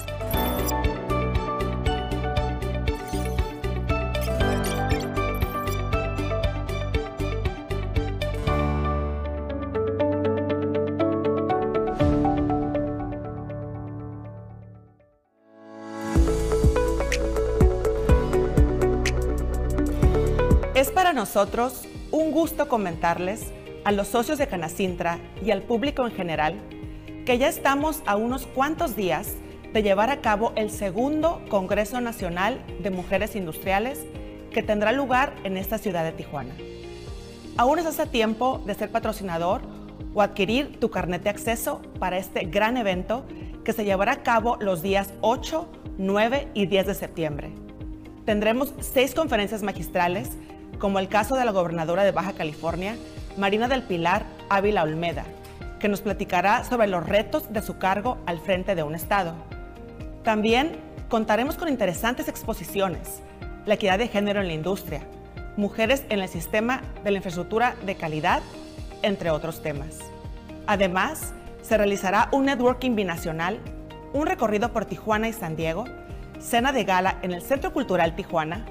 Un 22.12 22.31
gusto 22.31 22.66
comentarles 22.66 23.52
a 23.85 23.93
los 23.93 24.09
socios 24.09 24.38
de 24.38 24.47
Canacintra 24.47 25.19
y 25.45 25.50
al 25.50 25.61
público 25.61 26.07
en 26.07 26.12
general 26.12 26.55
que 27.26 27.37
ya 27.37 27.47
estamos 27.47 28.02
a 28.07 28.16
unos 28.16 28.47
cuantos 28.47 28.97
días 28.97 29.35
de 29.75 29.83
llevar 29.83 30.09
a 30.09 30.23
cabo 30.23 30.55
el 30.57 30.71
segundo 30.71 31.43
Congreso 31.50 32.00
Nacional 32.00 32.64
de 32.83 32.88
Mujeres 32.88 33.37
Industriales 33.37 34.07
que 34.50 34.62
tendrá 34.62 34.93
lugar 34.93 35.35
en 35.45 35.59
esta 35.59 35.76
ciudad 35.76 36.05
de 36.05 36.12
Tijuana. 36.12 36.55
Aún 37.59 37.81
es 37.81 37.85
hace 37.85 38.07
tiempo 38.07 38.62
de 38.64 38.75
ser 38.75 38.90
patrocinador 38.90 39.61
o 40.14 40.23
adquirir 40.23 40.81
tu 40.81 40.90
carnet 40.90 41.23
de 41.23 41.28
acceso 41.28 41.83
para 41.99 42.16
este 42.16 42.47
gran 42.47 42.78
evento 42.78 43.26
que 43.62 43.75
se 43.75 43.85
llevará 43.85 44.12
a 44.12 44.23
cabo 44.23 44.57
los 44.59 44.81
días 44.81 45.12
8, 45.21 45.69
9 45.99 46.49
y 46.55 46.64
10 46.64 46.87
de 46.87 46.95
septiembre. 46.95 47.50
Tendremos 48.25 48.73
seis 48.81 49.14
conferencias 49.14 49.62
magistrales 49.62 50.31
como 50.78 50.99
el 50.99 51.09
caso 51.09 51.37
de 51.37 51.45
la 51.45 51.52
gobernadora 51.52 52.04
de 52.04 52.12
Baja 52.12 52.33
California, 52.33 52.97
Marina 53.37 53.68
del 53.68 53.83
Pilar 53.83 54.25
Ávila 54.49 54.83
Olmeda, 54.83 55.25
que 55.78 55.88
nos 55.88 56.00
platicará 56.00 56.64
sobre 56.64 56.87
los 56.87 57.06
retos 57.06 57.52
de 57.52 57.62
su 57.62 57.78
cargo 57.78 58.18
al 58.26 58.40
frente 58.40 58.75
de 58.75 58.83
un 58.83 58.95
Estado. 58.95 59.35
También 60.23 60.76
contaremos 61.09 61.56
con 61.56 61.68
interesantes 61.68 62.28
exposiciones, 62.28 63.23
la 63.64 63.75
equidad 63.75 63.99
de 63.99 64.09
género 64.09 64.40
en 64.40 64.49
la 64.49 64.54
industria, 64.54 65.02
mujeres 65.56 66.04
en 66.09 66.21
el 66.21 66.28
sistema 66.28 66.83
de 67.04 67.11
la 67.11 67.18
infraestructura 67.18 67.76
de 67.85 67.95
calidad, 67.95 68.42
entre 69.02 69.30
otros 69.30 69.62
temas. 69.62 69.99
Además, 70.66 71.33
se 71.62 71.76
realizará 71.76 72.28
un 72.33 72.47
networking 72.47 72.95
binacional, 72.95 73.59
un 74.12 74.26
recorrido 74.26 74.73
por 74.73 74.85
Tijuana 74.85 75.28
y 75.28 75.33
San 75.33 75.56
Diego, 75.56 75.85
cena 76.40 76.73
de 76.73 76.85
gala 76.85 77.18
en 77.23 77.33
el 77.33 77.42
Centro 77.42 77.73
Cultural 77.73 78.14
Tijuana, 78.14 78.64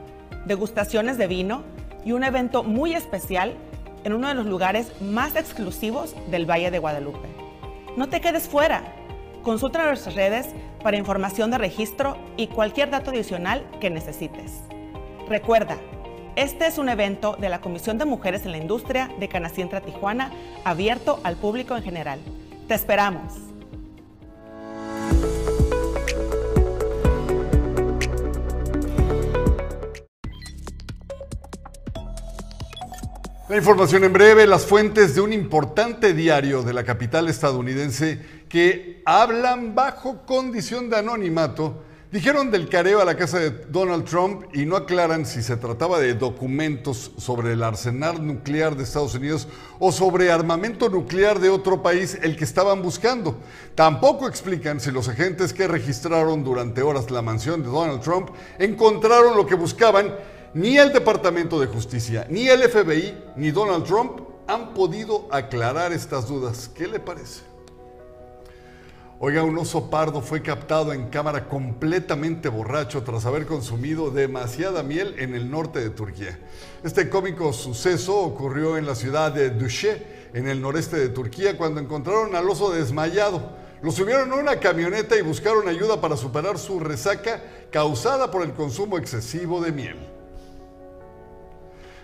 degustaciones 0.45 1.17
de 1.17 1.27
vino 1.27 1.63
y 2.05 2.11
un 2.11 2.23
evento 2.23 2.63
muy 2.63 2.93
especial 2.93 3.53
en 4.03 4.13
uno 4.13 4.27
de 4.27 4.35
los 4.35 4.45
lugares 4.45 4.91
más 5.01 5.35
exclusivos 5.35 6.15
del 6.29 6.49
Valle 6.49 6.71
de 6.71 6.79
Guadalupe. 6.79 7.27
No 7.97 8.07
te 8.07 8.21
quedes 8.21 8.47
fuera. 8.47 8.83
Consulta 9.43 9.83
nuestras 9.83 10.15
redes 10.15 10.47
para 10.83 10.97
información 10.97 11.51
de 11.51 11.57
registro 11.57 12.17
y 12.37 12.47
cualquier 12.47 12.91
dato 12.91 13.11
adicional 13.11 13.65
que 13.81 13.89
necesites. 13.89 14.61
Recuerda, 15.27 15.77
este 16.35 16.67
es 16.67 16.77
un 16.77 16.89
evento 16.89 17.35
de 17.39 17.49
la 17.49 17.61
Comisión 17.61 17.97
de 17.97 18.05
Mujeres 18.05 18.45
en 18.45 18.51
la 18.51 18.57
Industria 18.57 19.09
de 19.19 19.27
Canacintra 19.27 19.81
Tijuana, 19.81 20.31
abierto 20.63 21.19
al 21.23 21.35
público 21.35 21.75
en 21.75 21.83
general. 21.83 22.19
Te 22.67 22.75
esperamos. 22.75 23.54
La 33.47 33.57
información 33.57 34.03
en 34.03 34.11
breve, 34.11 34.47
las 34.47 34.65
fuentes 34.65 35.13
de 35.13 35.21
un 35.21 35.31
importante 35.31 36.15
diario 36.15 36.63
de 36.63 36.73
la 36.73 36.83
capital 36.83 37.29
estadounidense 37.29 38.19
que 38.49 39.03
hablan 39.05 39.75
bajo 39.75 40.25
condición 40.25 40.89
de 40.89 40.97
anonimato, 40.97 41.83
dijeron 42.11 42.49
del 42.49 42.67
careo 42.69 43.01
a 43.01 43.05
la 43.05 43.15
casa 43.15 43.37
de 43.37 43.51
Donald 43.51 44.05
Trump 44.05 44.45
y 44.51 44.65
no 44.65 44.75
aclaran 44.75 45.27
si 45.27 45.43
se 45.43 45.57
trataba 45.57 45.99
de 45.99 46.15
documentos 46.15 47.11
sobre 47.19 47.53
el 47.53 47.61
arsenal 47.61 48.25
nuclear 48.25 48.75
de 48.75 48.83
Estados 48.83 49.13
Unidos 49.13 49.47
o 49.77 49.91
sobre 49.91 50.31
armamento 50.31 50.89
nuclear 50.89 51.39
de 51.39 51.49
otro 51.49 51.83
país 51.83 52.17
el 52.23 52.35
que 52.37 52.45
estaban 52.45 52.81
buscando. 52.81 53.37
Tampoco 53.75 54.27
explican 54.27 54.79
si 54.79 54.89
los 54.89 55.07
agentes 55.07 55.53
que 55.53 55.67
registraron 55.67 56.43
durante 56.43 56.81
horas 56.81 57.11
la 57.11 57.21
mansión 57.21 57.61
de 57.61 57.69
Donald 57.69 58.01
Trump 58.01 58.31
encontraron 58.57 59.37
lo 59.37 59.45
que 59.45 59.53
buscaban 59.53 60.15
ni 60.55 60.77
el 60.77 60.93
Departamento 60.93 61.59
de 61.59 61.67
Justicia, 61.67 62.25
ni 62.29 62.47
el 62.47 62.63
FBI, 62.63 63.13
ni 63.35 63.51
Donald 63.51 63.83
Trump 63.83 64.21
han 64.47 64.73
podido 64.73 65.27
aclarar 65.29 65.91
estas 65.91 66.29
dudas. 66.29 66.71
¿Qué 66.73 66.87
le 66.87 67.01
parece? 67.01 67.41
Oiga, 69.19 69.43
un 69.43 69.57
oso 69.57 69.89
pardo 69.89 70.21
fue 70.21 70.41
captado 70.41 70.93
en 70.93 71.09
cámara 71.09 71.49
completamente 71.49 72.47
borracho 72.47 73.03
tras 73.03 73.25
haber 73.25 73.45
consumido 73.45 74.11
demasiada 74.11 74.81
miel 74.81 75.15
en 75.17 75.35
el 75.35 75.51
norte 75.51 75.81
de 75.81 75.89
Turquía. 75.89 76.39
Este 76.85 77.09
cómico 77.09 77.51
suceso 77.51 78.17
ocurrió 78.17 78.77
en 78.77 78.85
la 78.85 78.95
ciudad 78.95 79.33
de 79.33 79.49
Dushe, 79.49 80.29
en 80.33 80.47
el 80.47 80.61
noreste 80.61 80.95
de 80.97 81.09
Turquía, 81.09 81.57
cuando 81.57 81.81
encontraron 81.81 82.33
al 82.33 82.49
oso 82.49 82.71
desmayado. 82.71 83.57
Lo 83.81 83.91
subieron 83.91 84.31
a 84.31 84.35
una 84.35 84.57
camioneta 84.61 85.17
y 85.17 85.21
buscaron 85.21 85.67
ayuda 85.67 85.99
para 85.99 86.15
superar 86.15 86.57
su 86.57 86.79
resaca 86.79 87.43
causada 87.71 88.31
por 88.31 88.41
el 88.41 88.53
consumo 88.53 88.97
excesivo 88.97 89.59
de 89.59 89.73
miel. 89.73 90.14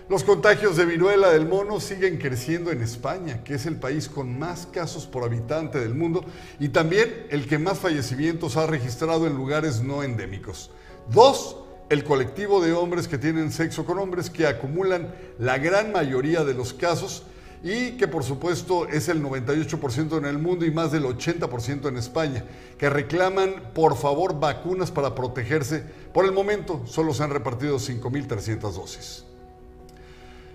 Los 0.08 0.24
contagios 0.24 0.76
de 0.76 0.84
viruela 0.84 1.30
del 1.30 1.46
mono 1.46 1.78
siguen 1.78 2.18
creciendo 2.18 2.72
en 2.72 2.82
España, 2.82 3.44
que 3.44 3.54
es 3.54 3.66
el 3.66 3.76
país 3.76 4.08
con 4.08 4.36
más 4.36 4.66
casos 4.66 5.06
por 5.06 5.22
habitante 5.22 5.78
del 5.78 5.94
mundo 5.94 6.24
y 6.58 6.70
también 6.70 7.26
el 7.30 7.46
que 7.46 7.58
más 7.58 7.78
fallecimientos 7.78 8.56
ha 8.56 8.66
registrado 8.66 9.26
en 9.26 9.36
lugares 9.36 9.80
no 9.80 10.02
endémicos. 10.02 10.70
Dos, 11.08 11.56
el 11.88 12.02
colectivo 12.02 12.60
de 12.60 12.72
hombres 12.72 13.06
que 13.06 13.16
tienen 13.16 13.52
sexo 13.52 13.84
con 13.86 13.98
hombres 13.98 14.28
que 14.28 14.46
acumulan 14.46 15.14
la 15.38 15.58
gran 15.58 15.92
mayoría 15.92 16.44
de 16.44 16.54
los 16.54 16.74
casos 16.74 17.22
y 17.62 17.92
que 17.92 18.08
por 18.08 18.24
supuesto 18.24 18.88
es 18.88 19.08
el 19.08 19.22
98% 19.22 20.18
en 20.18 20.24
el 20.24 20.38
mundo 20.38 20.64
y 20.64 20.72
más 20.72 20.90
del 20.90 21.04
80% 21.04 21.88
en 21.88 21.96
España, 21.96 22.44
que 22.76 22.90
reclaman 22.90 23.70
por 23.72 23.96
favor 23.96 24.40
vacunas 24.40 24.90
para 24.90 25.14
protegerse. 25.14 25.84
Por 26.12 26.24
el 26.24 26.32
momento 26.32 26.82
solo 26.86 27.14
se 27.14 27.22
han 27.22 27.30
repartido 27.30 27.76
5.300 27.76 28.58
dosis. 28.72 29.24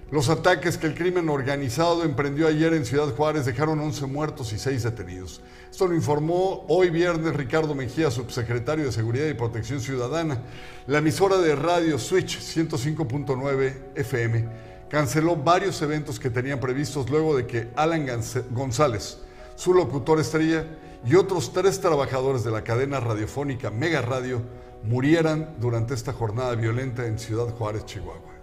Los 0.09 0.29
ataques 0.29 0.77
que 0.77 0.87
el 0.87 0.95
crimen 0.95 1.27
organizado 1.27 2.05
emprendió 2.05 2.47
ayer 2.47 2.73
en 2.73 2.85
Ciudad 2.85 3.13
Juárez 3.13 3.45
dejaron 3.45 3.77
11 3.81 4.05
muertos 4.05 4.53
y 4.53 4.57
6 4.57 4.83
detenidos. 4.83 5.41
Esto 5.69 5.85
lo 5.85 5.95
informó 5.95 6.65
hoy 6.69 6.89
viernes 6.89 7.35
Ricardo 7.35 7.75
Mejía, 7.75 8.09
subsecretario 8.09 8.85
de 8.85 8.93
Seguridad 8.93 9.27
y 9.27 9.33
Protección 9.33 9.81
Ciudadana. 9.81 10.43
La 10.87 10.99
emisora 10.99 11.39
de 11.39 11.57
radio 11.57 11.99
Switch 11.99 12.39
105.9 12.39 13.73
FM 13.95 14.47
canceló 14.87 15.35
varios 15.35 15.81
eventos 15.81 16.21
que 16.21 16.29
tenían 16.29 16.61
previstos 16.61 17.09
luego 17.09 17.35
de 17.35 17.45
que 17.45 17.67
Alan 17.75 18.07
González, 18.51 19.17
su 19.57 19.73
locutor 19.73 20.21
estrella, 20.21 20.65
y 21.05 21.15
otros 21.15 21.51
tres 21.51 21.81
trabajadores 21.81 22.45
de 22.45 22.51
la 22.51 22.63
cadena 22.63 23.01
radiofónica 23.01 23.71
Mega 23.71 24.01
Radio 24.01 24.41
murieran 24.83 25.55
durante 25.59 25.93
esta 25.93 26.13
jornada 26.13 26.55
violenta 26.55 27.05
en 27.05 27.19
Ciudad 27.19 27.49
Juárez, 27.49 27.85
Chihuahua 27.85 28.37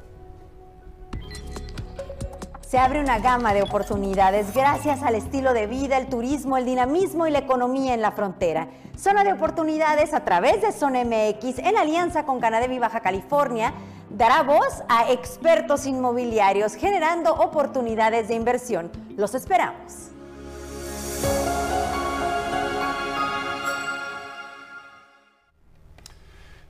se 2.75 2.81
abre 2.81 2.99
una 2.99 3.21
gama 3.21 3.55
de 3.55 3.63
oportunidades 3.63 4.53
gracias 4.53 5.05
al 5.05 5.15
estilo 5.15 5.55
de 5.55 5.69
vida, 5.69 5.97
el 5.97 6.09
turismo, 6.09 6.57
el 6.57 6.65
dinamismo 6.65 7.25
y 7.29 7.31
la 7.31 7.39
economía 7.39 7.95
en 7.95 8.03
la 8.03 8.11
frontera. 8.11 8.67
Zona 8.99 9.23
de 9.23 9.33
oportunidades 9.33 10.13
a 10.13 10.25
través 10.25 10.61
de 10.61 10.73
Zona 10.73 11.05
MX 11.05 11.61
en 11.61 11.77
alianza 11.77 12.27
con 12.27 12.41
Canadevi 12.41 12.81
Baja 12.81 12.99
California 12.99 13.73
dará 14.11 14.43
voz 14.43 14.83
a 14.89 15.13
expertos 15.13 15.87
inmobiliarios 15.87 16.75
generando 16.75 17.33
oportunidades 17.35 18.27
de 18.27 18.35
inversión. 18.35 18.91
Los 19.17 19.37
esperamos. 19.37 20.11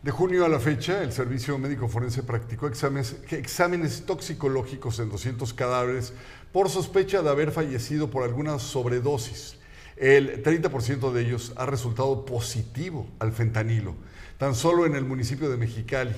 De 0.05 0.11
junio 0.11 0.45
a 0.45 0.51
la 0.51 0.61
fecha, 0.61 1.03
el 1.03 1.13
Servicio 1.13 1.57
Médico 1.57 1.89
Forense 1.89 2.23
practicó 2.23 2.67
exámenes, 2.67 4.03
toxicológicos 4.05 4.99
en 4.99 5.09
200 5.09 5.55
cadáveres 5.55 6.13
por 6.53 6.69
sospecha 6.69 7.23
de 7.23 7.31
haber 7.31 7.53
fallecido 7.53 8.11
por 8.11 8.23
alguna 8.23 8.59
sobredosis. 8.59 9.57
El 9.97 10.43
30% 10.45 11.11
de 11.11 11.23
ellos 11.23 11.55
ha 11.57 11.65
resultado 11.65 12.27
positivo 12.27 13.09
al 13.19 13.33
fentanilo, 13.33 13.95
tan 14.37 14.55
solo 14.55 14.85
en 14.85 14.95
el 14.95 15.07
municipio 15.07 15.49
de 15.49 15.57
Mexicali. 15.57 16.15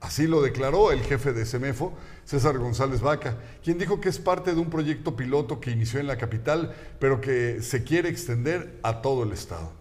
Así 0.00 0.26
lo 0.26 0.42
declaró 0.42 0.90
el 0.90 1.02
jefe 1.02 1.32
de 1.32 1.46
SEMEFO, 1.46 1.96
César 2.24 2.58
González 2.58 3.02
Vaca, 3.02 3.38
quien 3.62 3.78
dijo 3.78 4.00
que 4.00 4.08
es 4.08 4.18
parte 4.18 4.52
de 4.52 4.60
un 4.60 4.68
proyecto 4.68 5.14
piloto 5.14 5.60
que 5.60 5.70
inició 5.70 6.00
en 6.00 6.08
la 6.08 6.18
capital, 6.18 6.74
pero 6.98 7.20
que 7.20 7.62
se 7.62 7.84
quiere 7.84 8.08
extender 8.08 8.80
a 8.82 9.00
todo 9.00 9.22
el 9.22 9.30
estado. 9.30 9.77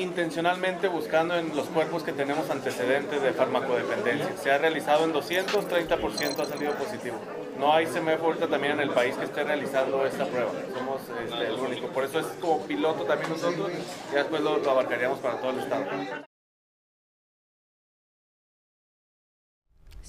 Intencionalmente 0.00 0.88
buscando 0.88 1.36
en 1.36 1.54
los 1.54 1.66
cuerpos 1.68 2.02
que 2.02 2.12
tenemos 2.12 2.48
antecedentes 2.50 3.22
de 3.22 3.32
farmacodependencia. 3.32 4.36
Se 4.36 4.50
ha 4.50 4.58
realizado 4.58 5.04
en 5.04 5.12
200, 5.12 5.68
30% 5.68 6.40
ha 6.40 6.44
salido 6.44 6.72
positivo. 6.74 7.18
No 7.58 7.72
hay 7.74 7.86
CMF 7.86 8.22
ahorita 8.22 8.48
también 8.48 8.74
en 8.74 8.80
el 8.80 8.90
país 8.90 9.14
que 9.16 9.24
esté 9.24 9.44
realizando 9.44 10.06
esta 10.06 10.24
prueba. 10.26 10.50
Somos 10.74 11.02
este, 11.22 11.46
el 11.46 11.54
único. 11.54 11.88
Por 11.88 12.04
eso 12.04 12.20
es 12.20 12.26
como 12.40 12.62
piloto 12.66 13.04
también 13.04 13.30
nosotros 13.30 13.70
y 14.10 14.14
después 14.14 14.42
lo 14.42 14.70
abarcaríamos 14.70 15.18
para 15.18 15.36
todo 15.36 15.50
el 15.50 15.58
estado. 15.58 15.84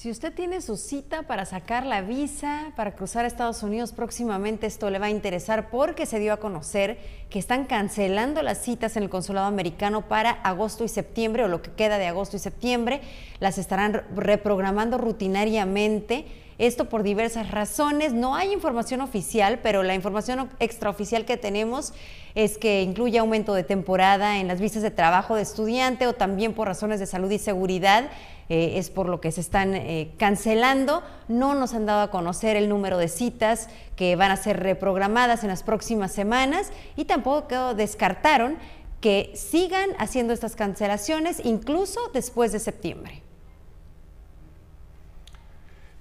Si 0.01 0.10
usted 0.10 0.34
tiene 0.34 0.62
su 0.62 0.77
cita 0.77 1.22
para 1.22 1.46
sacar 1.46 1.86
la 1.86 2.01
visa 2.01 2.72
para 2.75 2.96
cruzar 2.96 3.24
a 3.24 3.27
Estados 3.27 3.61
Unidos 3.61 3.92
próximamente, 3.92 4.66
esto 4.66 4.90
le 4.90 4.98
va 4.98 5.05
a 5.05 5.09
interesar 5.11 5.70
porque 5.70 6.07
se 6.07 6.18
dio 6.18 6.33
a 6.33 6.37
conocer 6.37 6.98
que 7.29 7.37
están 7.37 7.66
cancelando 7.66 8.42
las 8.42 8.57
citas 8.57 8.98
en 8.98 9.03
el 9.03 9.11
consulado 9.11 9.46
americano 9.46 10.07
para 10.07 10.31
agosto 10.31 10.83
y 10.83 10.87
septiembre 10.87 11.44
o 11.44 11.48
lo 11.48 11.61
que 11.61 11.70
queda 11.74 12.00
de 12.00 12.07
agosto 12.07 12.35
y 12.35 12.40
septiembre. 12.40 13.01
Las 13.40 13.59
estarán 13.59 14.01
reprogramando 14.16 14.98
rutinariamente. 14.98 16.25
Esto 16.57 16.90
por 16.90 17.03
diversas 17.03 17.51
razones. 17.51 18.14
No 18.14 18.35
hay 18.35 18.53
información 18.53 19.01
oficial, 19.01 19.59
pero 19.61 19.83
la 19.83 19.94
información 19.94 20.50
extraoficial 20.59 21.25
que 21.25 21.37
tenemos 21.37 21.94
es 22.33 22.57
que 22.57 22.81
incluye 22.81 23.20
aumento 23.20 23.53
de 23.53 23.64
temporada 23.64 24.40
en 24.40 24.48
las 24.48 24.59
visas 24.59 24.81
de 24.81 24.92
trabajo 24.92 25.35
de 25.35 25.44
estudiante 25.44 26.07
o 26.07 26.14
también 26.14 26.53
por 26.53 26.68
razones 26.68 27.00
de 27.00 27.05
salud 27.05 27.29
y 27.29 27.37
seguridad. 27.37 28.09
Eh, 28.53 28.77
es 28.79 28.90
por 28.90 29.07
lo 29.07 29.22
que 29.22 29.31
se 29.31 29.40
están 29.40 29.75
eh, 29.75 30.14
cancelando. 30.18 31.03
No 31.29 31.55
nos 31.55 31.74
han 31.74 31.85
dado 31.85 32.01
a 32.01 32.11
conocer 32.11 32.57
el 32.57 32.68
número 32.68 32.98
de 32.98 33.07
citas 33.07 33.70
que 33.96 34.18
van 34.18 34.29
a 34.29 34.35
ser 34.35 34.59
reprogramadas 34.59 35.44
en 35.44 35.48
las 35.48 35.64
próximas 35.64 36.11
semanas 36.11 36.70
y 36.98 37.05
tampoco 37.05 37.75
descartaron 37.75 38.57
que 39.00 39.31
sigan 39.35 39.92
haciendo 40.00 40.33
estas 40.33 40.57
cancelaciones 40.57 41.40
incluso 41.46 42.01
después 42.14 42.51
de 42.51 42.59
septiembre. 42.59 43.24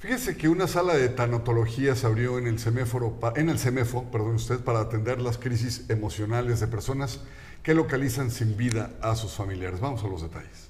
Fíjese 0.01 0.37
que 0.37 0.49
una 0.49 0.67
sala 0.67 0.95
de 0.95 1.09
tanatología 1.09 1.95
se 1.95 2.05
abrió 2.05 2.37
en 2.37 2.49
el 2.49 2.59
semáforo, 2.59 3.17
en 3.37 3.49
el 3.49 3.61
CEMEFO, 3.61 4.11
perdón 4.11 4.35
usted, 4.35 4.59
para 4.59 4.81
atender 4.81 5.21
las 5.21 5.39
crisis 5.39 5.85
emocionales 5.89 6.59
de 6.59 6.67
personas 6.67 7.21
que 7.63 7.75
localizan 7.75 8.33
sin 8.33 8.57
vida 8.57 8.91
a 9.03 9.15
sus 9.15 9.35
familiares. 9.35 9.79
Vamos 9.79 10.03
a 10.03 10.09
los 10.09 10.23
detalles. 10.23 10.70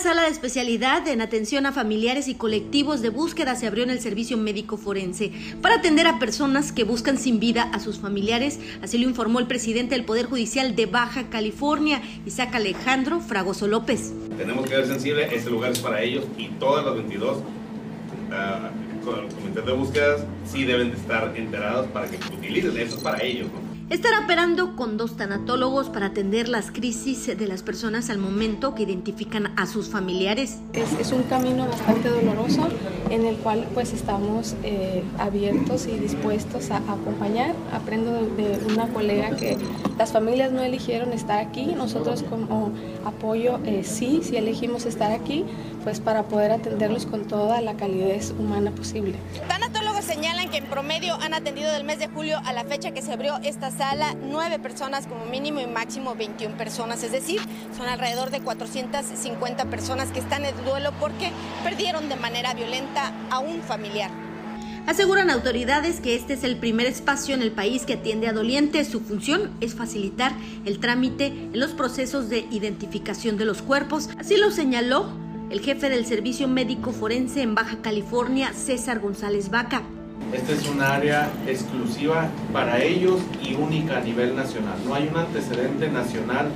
Sala 0.00 0.22
de 0.22 0.30
especialidad 0.30 1.06
en 1.08 1.20
atención 1.20 1.66
a 1.66 1.72
familiares 1.72 2.26
y 2.28 2.34
colectivos 2.34 3.02
de 3.02 3.10
búsqueda 3.10 3.54
se 3.54 3.66
abrió 3.66 3.84
en 3.84 3.90
el 3.90 4.00
servicio 4.00 4.38
médico 4.38 4.78
forense 4.78 5.30
para 5.60 5.76
atender 5.76 6.06
a 6.06 6.18
personas 6.18 6.72
que 6.72 6.84
buscan 6.84 7.18
sin 7.18 7.38
vida 7.38 7.64
a 7.74 7.80
sus 7.80 7.98
familiares, 7.98 8.58
así 8.80 8.96
lo 8.96 9.06
informó 9.06 9.40
el 9.40 9.46
presidente 9.46 9.94
del 9.94 10.06
Poder 10.06 10.24
Judicial 10.24 10.74
de 10.74 10.86
Baja 10.86 11.28
California, 11.28 12.00
Isaac 12.24 12.54
Alejandro 12.54 13.20
Fragoso 13.20 13.66
López. 13.66 14.12
Tenemos 14.38 14.64
que 14.64 14.70
ser 14.70 14.86
sensibles, 14.86 15.32
este 15.32 15.50
lugar 15.50 15.72
es 15.72 15.80
para 15.80 16.00
ellos 16.02 16.24
y 16.38 16.48
todas 16.58 16.84
las 16.84 16.94
22 16.94 17.36
uh, 17.36 19.34
comités 19.34 19.66
de 19.66 19.72
búsqueda 19.72 20.16
sí 20.50 20.64
deben 20.64 20.92
de 20.92 20.96
estar 20.96 21.36
enterados 21.36 21.86
para 21.88 22.08
que 22.08 22.16
utilicen, 22.34 22.76
eso 22.78 22.96
es 22.96 23.02
para 23.02 23.22
ellos. 23.22 23.48
¿no? 23.48 23.69
Estará 23.90 24.20
operando 24.20 24.76
con 24.76 24.96
dos 24.96 25.16
tanatólogos 25.16 25.88
para 25.88 26.06
atender 26.06 26.48
las 26.48 26.70
crisis 26.70 27.26
de 27.26 27.46
las 27.48 27.64
personas 27.64 28.08
al 28.08 28.18
momento 28.18 28.76
que 28.76 28.84
identifican 28.84 29.52
a 29.58 29.66
sus 29.66 29.88
familiares. 29.88 30.60
Es, 30.72 30.92
es 30.92 31.10
un 31.10 31.24
camino 31.24 31.66
bastante 31.66 32.08
doloroso 32.08 32.68
en 33.10 33.26
el 33.26 33.34
cual 33.38 33.66
pues 33.74 33.92
estamos 33.92 34.54
eh, 34.62 35.02
abiertos 35.18 35.88
y 35.88 35.98
dispuestos 35.98 36.70
a, 36.70 36.76
a 36.76 36.92
acompañar. 36.92 37.56
Aprendo 37.72 38.12
de, 38.12 38.58
de, 38.58 38.72
una 38.72 38.86
colega 38.86 39.34
que 39.34 39.58
las 39.98 40.12
familias 40.12 40.52
no 40.52 40.62
eligieron 40.62 41.12
estar 41.12 41.40
aquí, 41.40 41.66
nosotros 41.66 42.22
como 42.22 42.72
apoyo 43.04 43.58
eh, 43.64 43.82
sí, 43.82 44.20
sí 44.22 44.36
elegimos 44.36 44.86
estar 44.86 45.10
aquí, 45.10 45.44
pues 45.82 45.98
para 45.98 46.22
poder 46.22 46.52
atenderlos 46.52 47.06
con 47.06 47.24
toda 47.24 47.60
la 47.60 47.74
calidez 47.74 48.32
humana 48.38 48.70
posible. 48.70 49.16
Tanatólogos 49.48 49.69
señalan 50.10 50.50
que 50.50 50.56
en 50.56 50.66
promedio 50.66 51.14
han 51.20 51.34
atendido 51.34 51.70
del 51.70 51.84
mes 51.84 52.00
de 52.00 52.08
julio 52.08 52.40
a 52.44 52.52
la 52.52 52.64
fecha 52.64 52.90
que 52.90 53.00
se 53.00 53.12
abrió 53.12 53.38
esta 53.44 53.70
sala 53.70 54.16
nueve 54.28 54.58
personas 54.58 55.06
como 55.06 55.24
mínimo 55.26 55.60
y 55.60 55.68
máximo 55.68 56.16
21 56.16 56.56
personas, 56.56 57.04
es 57.04 57.12
decir, 57.12 57.38
son 57.76 57.86
alrededor 57.86 58.30
de 58.30 58.40
450 58.40 59.66
personas 59.66 60.10
que 60.10 60.18
están 60.18 60.44
en 60.44 60.64
duelo 60.64 60.90
porque 60.98 61.30
perdieron 61.62 62.08
de 62.08 62.16
manera 62.16 62.54
violenta 62.54 63.12
a 63.30 63.38
un 63.38 63.62
familiar. 63.62 64.10
Aseguran 64.88 65.30
autoridades 65.30 66.00
que 66.00 66.16
este 66.16 66.32
es 66.32 66.42
el 66.42 66.56
primer 66.56 66.88
espacio 66.88 67.36
en 67.36 67.42
el 67.42 67.52
país 67.52 67.86
que 67.86 67.92
atiende 67.92 68.26
a 68.26 68.32
dolientes. 68.32 68.88
Su 68.88 68.98
función 68.98 69.52
es 69.60 69.76
facilitar 69.76 70.32
el 70.64 70.80
trámite 70.80 71.26
en 71.26 71.60
los 71.60 71.70
procesos 71.70 72.28
de 72.28 72.48
identificación 72.50 73.36
de 73.36 73.44
los 73.44 73.62
cuerpos. 73.62 74.10
Así 74.18 74.36
lo 74.36 74.50
señaló 74.50 75.08
el 75.50 75.60
jefe 75.60 75.88
del 75.88 76.04
Servicio 76.04 76.48
Médico 76.48 76.90
Forense 76.90 77.42
en 77.42 77.54
Baja 77.54 77.80
California, 77.80 78.52
César 78.54 78.98
González 78.98 79.50
Vaca. 79.50 79.84
Esta 80.32 80.52
es 80.52 80.68
un 80.68 80.80
área 80.80 81.28
exclusiva 81.48 82.28
para 82.52 82.82
ellos 82.82 83.20
y 83.42 83.54
única 83.54 83.98
a 83.98 84.00
nivel 84.00 84.36
nacional. 84.36 84.78
No 84.86 84.94
hay 84.94 85.08
un 85.08 85.16
antecedente 85.16 85.90
nacional 85.90 86.46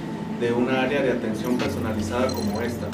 de 0.41 0.53
un 0.53 0.71
área 0.71 1.03
de 1.03 1.11
atención 1.11 1.59
personalizada 1.59 2.29
como 2.29 2.61
esta. 2.61 2.87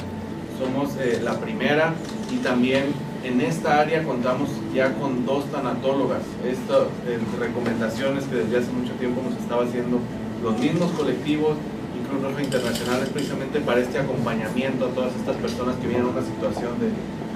Somos 0.57 0.95
eh, 0.97 1.19
la 1.23 1.39
primera 1.39 1.93
y 2.31 2.37
también 2.37 2.85
en 3.23 3.41
esta 3.41 3.79
área 3.79 4.03
contamos 4.03 4.49
ya 4.73 4.93
con 4.95 5.23
dos 5.25 5.45
tanatólogas. 5.51 6.23
Esto, 6.43 6.89
eh, 7.07 7.19
recomendaciones 7.39 8.23
que 8.25 8.37
desde 8.37 8.57
hace 8.57 8.71
mucho 8.71 8.93
tiempo 8.93 9.21
nos 9.21 9.39
estaba 9.39 9.65
haciendo 9.65 9.99
los 10.41 10.57
mismos 10.57 10.91
colectivos 10.93 11.57
y 11.95 12.07
Cruz 12.07 12.23
Roja 12.23 12.41
Internacional 12.41 13.03
es 13.03 13.09
precisamente 13.09 13.59
para 13.59 13.81
este 13.81 13.99
acompañamiento 13.99 14.85
a 14.87 14.89
todas 14.89 15.15
estas 15.15 15.35
personas 15.35 15.75
que 15.75 15.87
vienen 15.87 16.07
a 16.07 16.09
una 16.09 16.23
situación 16.23 16.73
de, 16.79 16.89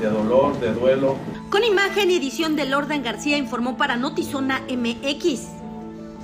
de 0.03 0.11
dolor, 0.11 0.59
de 0.59 0.73
duelo. 0.73 1.17
Con 1.55 1.63
imagen 1.63 2.11
y 2.11 2.17
edición 2.17 2.57
de 2.57 2.65
Lordan 2.65 3.01
García 3.01 3.37
informó 3.37 3.77
para 3.77 3.95
Notizona 3.95 4.65
MX. 4.69 5.43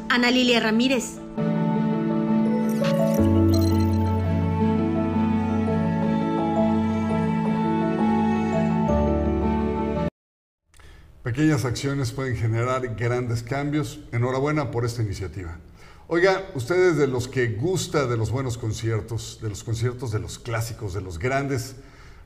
Ana 0.10 0.30
Lilia 0.30 0.60
Ramírez. 0.60 1.20
Pequeñas 11.24 11.64
acciones 11.64 12.12
pueden 12.12 12.36
generar 12.36 12.94
grandes 12.98 13.42
cambios. 13.42 14.02
Enhorabuena 14.12 14.70
por 14.70 14.84
esta 14.84 15.02
iniciativa. 15.02 15.60
Oiga, 16.10 16.46
ustedes 16.56 16.98
de 16.98 17.08
los 17.08 17.30
que 17.30 17.48
gusta 17.54 18.06
de 18.06 18.18
los 18.18 18.32
buenos 18.32 18.58
conciertos, 18.58 19.40
de 19.42 19.48
los 19.48 19.64
conciertos 19.64 20.12
de 20.12 20.20
los 20.20 20.40
clásicos, 20.40 20.94
de 20.94 21.00
los 21.00 21.20
grandes, 21.20 21.78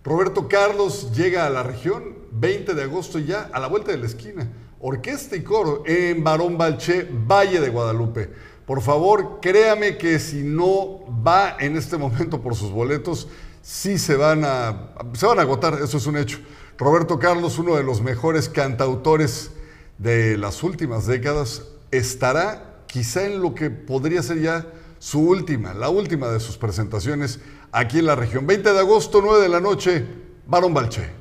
Roberto 0.06 0.48
Carlos 0.48 1.12
llega 1.16 1.48
a 1.48 1.50
la 1.50 1.64
región 1.64 2.14
20 2.34 2.76
de 2.76 2.84
agosto 2.84 3.18
ya 3.18 3.50
a 3.52 3.60
la 3.60 3.66
vuelta 3.66 3.92
de 3.92 3.98
la 3.98 4.06
esquina. 4.06 4.48
Orquesta 4.80 5.36
y 5.36 5.42
coro 5.42 5.82
en 5.84 6.24
Barón 6.24 6.60
Balché, 6.60 7.10
Valle 7.12 7.60
de 7.60 7.70
Guadalupe. 7.70 8.30
Por 8.68 8.84
favor, 8.84 9.40
créame 9.42 9.98
que 9.98 10.20
si 10.20 10.44
no 10.44 11.00
va 11.26 11.58
en 11.60 11.76
este 11.76 11.98
momento 11.98 12.40
por 12.40 12.54
sus 12.54 12.70
boletos, 12.70 13.28
sí 13.64 13.98
se 13.98 14.16
van 14.16 14.44
a, 14.46 14.94
se 15.14 15.26
van 15.26 15.40
a 15.40 15.42
agotar, 15.42 15.80
eso 15.82 15.98
es 15.98 16.06
un 16.06 16.18
hecho. 16.18 16.38
Roberto 16.78 17.18
Carlos, 17.18 17.58
uno 17.58 17.76
de 17.76 17.84
los 17.84 18.04
mejores 18.04 18.48
cantautores 18.48 19.50
de 19.98 20.38
las 20.38 20.62
últimas 20.62 21.08
décadas, 21.08 21.64
estará 21.90 22.84
quizá 22.86 23.26
en 23.26 23.42
lo 23.42 23.56
que 23.56 23.72
podría 23.72 24.22
ser 24.22 24.40
ya 24.40 24.68
su 25.06 25.20
última, 25.20 25.76
la 25.76 25.90
última 25.90 26.30
de 26.30 26.40
sus 26.40 26.58
presentaciones 26.58 27.40
aquí 27.72 28.00
en 28.00 28.08
la 28.08 28.16
región. 28.16 28.48
20 28.48 28.74
de 28.74 28.80
agosto, 28.80 29.22
9 29.22 29.40
de 29.40 29.50
la 29.50 29.60
noche, 29.60 30.04
Barón 30.48 30.74
Balché. 30.74 31.12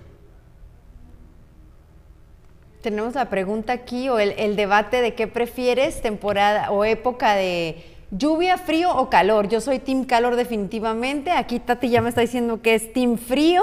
Tenemos 2.80 3.14
la 3.14 3.28
pregunta 3.28 3.74
aquí 3.74 4.08
o 4.08 4.18
el, 4.18 4.30
el, 4.38 4.56
debate 4.56 5.02
de 5.02 5.14
qué 5.14 5.26
prefieres, 5.26 6.00
temporada 6.00 6.70
o 6.70 6.86
época 6.86 7.34
de 7.34 7.84
lluvia, 8.10 8.56
frío 8.56 8.90
o 8.96 9.10
calor. 9.10 9.50
Yo 9.50 9.60
soy 9.60 9.80
team 9.80 10.06
calor 10.06 10.36
definitivamente. 10.36 11.30
Aquí 11.30 11.60
Tati 11.60 11.90
ya 11.90 12.00
me 12.00 12.08
está 12.08 12.22
diciendo 12.22 12.62
que 12.62 12.76
es 12.76 12.90
team 12.94 13.18
frío. 13.18 13.62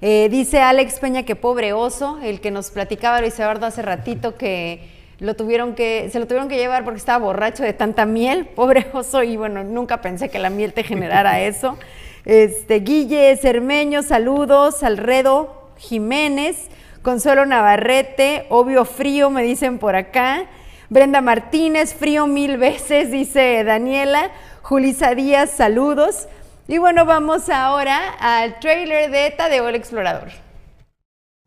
Eh, 0.00 0.30
dice 0.30 0.60
Alex 0.62 1.00
Peña 1.00 1.24
que 1.24 1.36
pobre 1.36 1.74
oso, 1.74 2.18
el 2.22 2.40
que 2.40 2.50
nos 2.50 2.70
platicaba 2.70 3.20
Luis 3.20 3.38
Eduardo 3.38 3.66
hace 3.66 3.82
ratito 3.82 4.36
que 4.36 4.99
lo 5.20 5.36
tuvieron 5.36 5.74
que, 5.74 6.08
se 6.10 6.18
lo 6.18 6.26
tuvieron 6.26 6.48
que 6.48 6.56
llevar 6.56 6.82
porque 6.82 6.98
estaba 6.98 7.24
borracho 7.24 7.62
de 7.62 7.72
tanta 7.72 8.06
miel, 8.06 8.46
pobre 8.56 8.86
oso, 8.92 9.22
y 9.22 9.36
bueno, 9.36 9.62
nunca 9.62 10.00
pensé 10.00 10.28
que 10.28 10.38
la 10.38 10.50
miel 10.50 10.72
te 10.72 10.82
generara 10.82 11.40
eso. 11.42 11.78
Este, 12.24 12.80
Guille 12.80 13.36
Cermeño, 13.36 14.02
saludos, 14.02 14.82
Alredo 14.82 15.70
Jiménez, 15.78 16.68
Consuelo 17.02 17.46
Navarrete, 17.46 18.46
obvio 18.50 18.84
frío, 18.84 19.30
me 19.30 19.42
dicen 19.42 19.78
por 19.78 19.96
acá. 19.96 20.46
Brenda 20.90 21.20
Martínez, 21.20 21.94
frío 21.94 22.26
mil 22.26 22.58
veces, 22.58 23.10
dice 23.12 23.62
Daniela. 23.64 24.30
Julisa 24.62 25.14
Díaz, 25.14 25.50
saludos. 25.50 26.28
Y 26.68 26.78
bueno, 26.78 27.04
vamos 27.04 27.48
ahora 27.48 28.10
al 28.20 28.60
trailer 28.60 29.10
de 29.10 29.30
Tadeo 29.30 29.68
el 29.68 29.74
Explorador. 29.74 30.49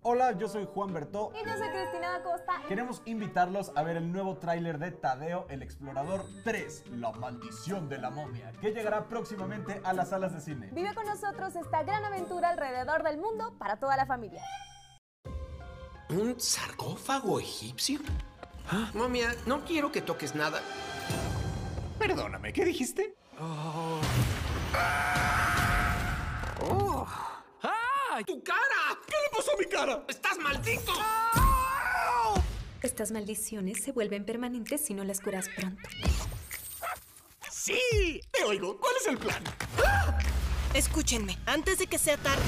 Hola, 0.05 0.33
yo 0.33 0.49
soy 0.49 0.67
Juan 0.73 0.93
Bertó. 0.93 1.31
Y 1.33 1.47
yo 1.47 1.57
soy 1.57 1.69
Cristina 1.69 2.15
Acosta. 2.15 2.61
Queremos 2.67 3.01
invitarlos 3.05 3.71
a 3.73 3.83
ver 3.83 3.95
el 3.95 4.11
nuevo 4.11 4.37
tráiler 4.37 4.77
de 4.77 4.91
Tadeo 4.91 5.45
el 5.49 5.63
Explorador 5.63 6.25
3, 6.43 6.83
La 6.91 7.13
Maldición 7.13 7.87
de 7.87 7.99
la 7.99 8.09
Momia, 8.09 8.51
que 8.59 8.73
llegará 8.73 9.07
próximamente 9.07 9.79
a 9.85 9.93
las 9.93 10.09
salas 10.09 10.33
de 10.33 10.41
cine. 10.41 10.69
Vive 10.73 10.93
con 10.93 11.05
nosotros 11.05 11.55
esta 11.55 11.83
gran 11.83 12.03
aventura 12.03 12.49
alrededor 12.49 13.01
del 13.03 13.17
mundo 13.17 13.55
para 13.57 13.77
toda 13.77 13.95
la 13.95 14.05
familia. 14.05 14.43
¿Un 16.09 16.37
sarcófago 16.37 17.39
egipcio? 17.39 17.99
Ah, 18.69 18.91
momia, 18.93 19.33
no 19.45 19.63
quiero 19.63 19.89
que 19.93 20.01
toques 20.01 20.35
nada. 20.35 20.59
Perdóname, 21.97 22.51
¿qué 22.51 22.65
dijiste? 22.65 23.15
Oh. 23.39 24.01
Oh. 24.75 25.52
¡Ay! 28.15 28.23
¡Tu 28.25 28.43
cara! 28.43 28.99
¿Qué 29.07 29.15
le 29.23 29.35
pasó 29.35 29.53
a 29.53 29.57
mi 29.57 29.65
cara? 29.65 30.03
¡Estás 30.07 30.37
maldito! 30.37 30.93
Estas 32.83 33.11
maldiciones 33.11 33.81
se 33.83 33.91
vuelven 33.91 34.23
permanentes 34.23 34.85
si 34.85 34.93
no 34.93 35.03
las 35.03 35.19
curas 35.19 35.49
pronto. 35.49 35.89
¡Sí! 37.49 38.21
Te 38.31 38.43
oigo. 38.43 38.77
¿Cuál 38.79 38.93
es 39.01 39.07
el 39.07 39.17
plan? 39.17 39.43
Escúchenme, 40.75 41.39
antes 41.47 41.79
de 41.79 41.87
que 41.87 41.97
sea 41.97 42.17
tarde. 42.17 42.43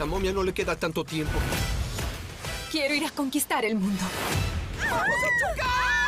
A 0.00 0.04
momia 0.06 0.32
no 0.32 0.42
le 0.42 0.54
queda 0.54 0.74
tanto 0.74 1.04
tiempo. 1.04 1.38
Quiero 2.70 2.94
ir 2.94 3.04
a 3.04 3.10
conquistar 3.10 3.66
el 3.66 3.74
mundo. 3.74 4.02
¡Vamos 4.78 5.00
a 5.00 5.54
chocar! 5.54 6.01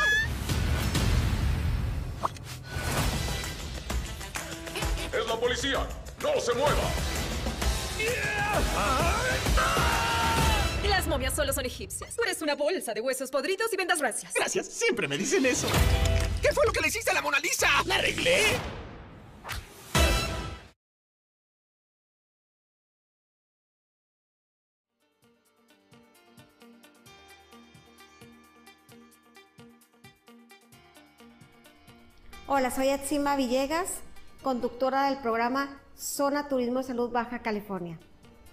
La 5.35 5.41
policía! 5.41 5.87
¡No 6.23 6.41
se 6.41 6.55
mueva! 6.55 6.91
Las 10.89 11.07
momias 11.09 11.35
solo 11.35 11.53
son 11.53 11.67
egipcias. 11.67 12.15
Tú 12.15 12.23
eres 12.23 12.41
una 12.41 12.55
bolsa 12.55 12.95
de 12.95 13.01
huesos 13.01 13.31
podridos 13.31 13.73
y 13.73 13.77
vendas 13.77 14.01
racias. 14.01 14.33
Gracias, 14.35 14.67
siempre 14.67 15.09
me 15.09 15.19
dicen 15.19 15.45
eso. 15.45 15.67
¿Qué 16.41 16.53
fue 16.53 16.65
lo 16.67 16.73
que 16.73 16.81
le 16.81 16.89
hiciste 16.89 17.11
a 17.11 17.15
la 17.15 17.23
Mona 17.23 17.41
Lisa? 17.41 17.69
¿La 17.87 17.97
arreglé? 17.97 18.43
Hola, 32.47 32.71
soy 32.71 32.91
Atsima 32.91 33.37
Villegas, 33.37 33.89
conductora 34.45 35.09
del 35.09 35.19
programa 35.19 35.81
Zona 35.97 36.49
Turismo 36.49 36.79
de 36.79 36.85
Salud 36.85 37.11
Baja 37.11 37.41
California. 37.41 37.99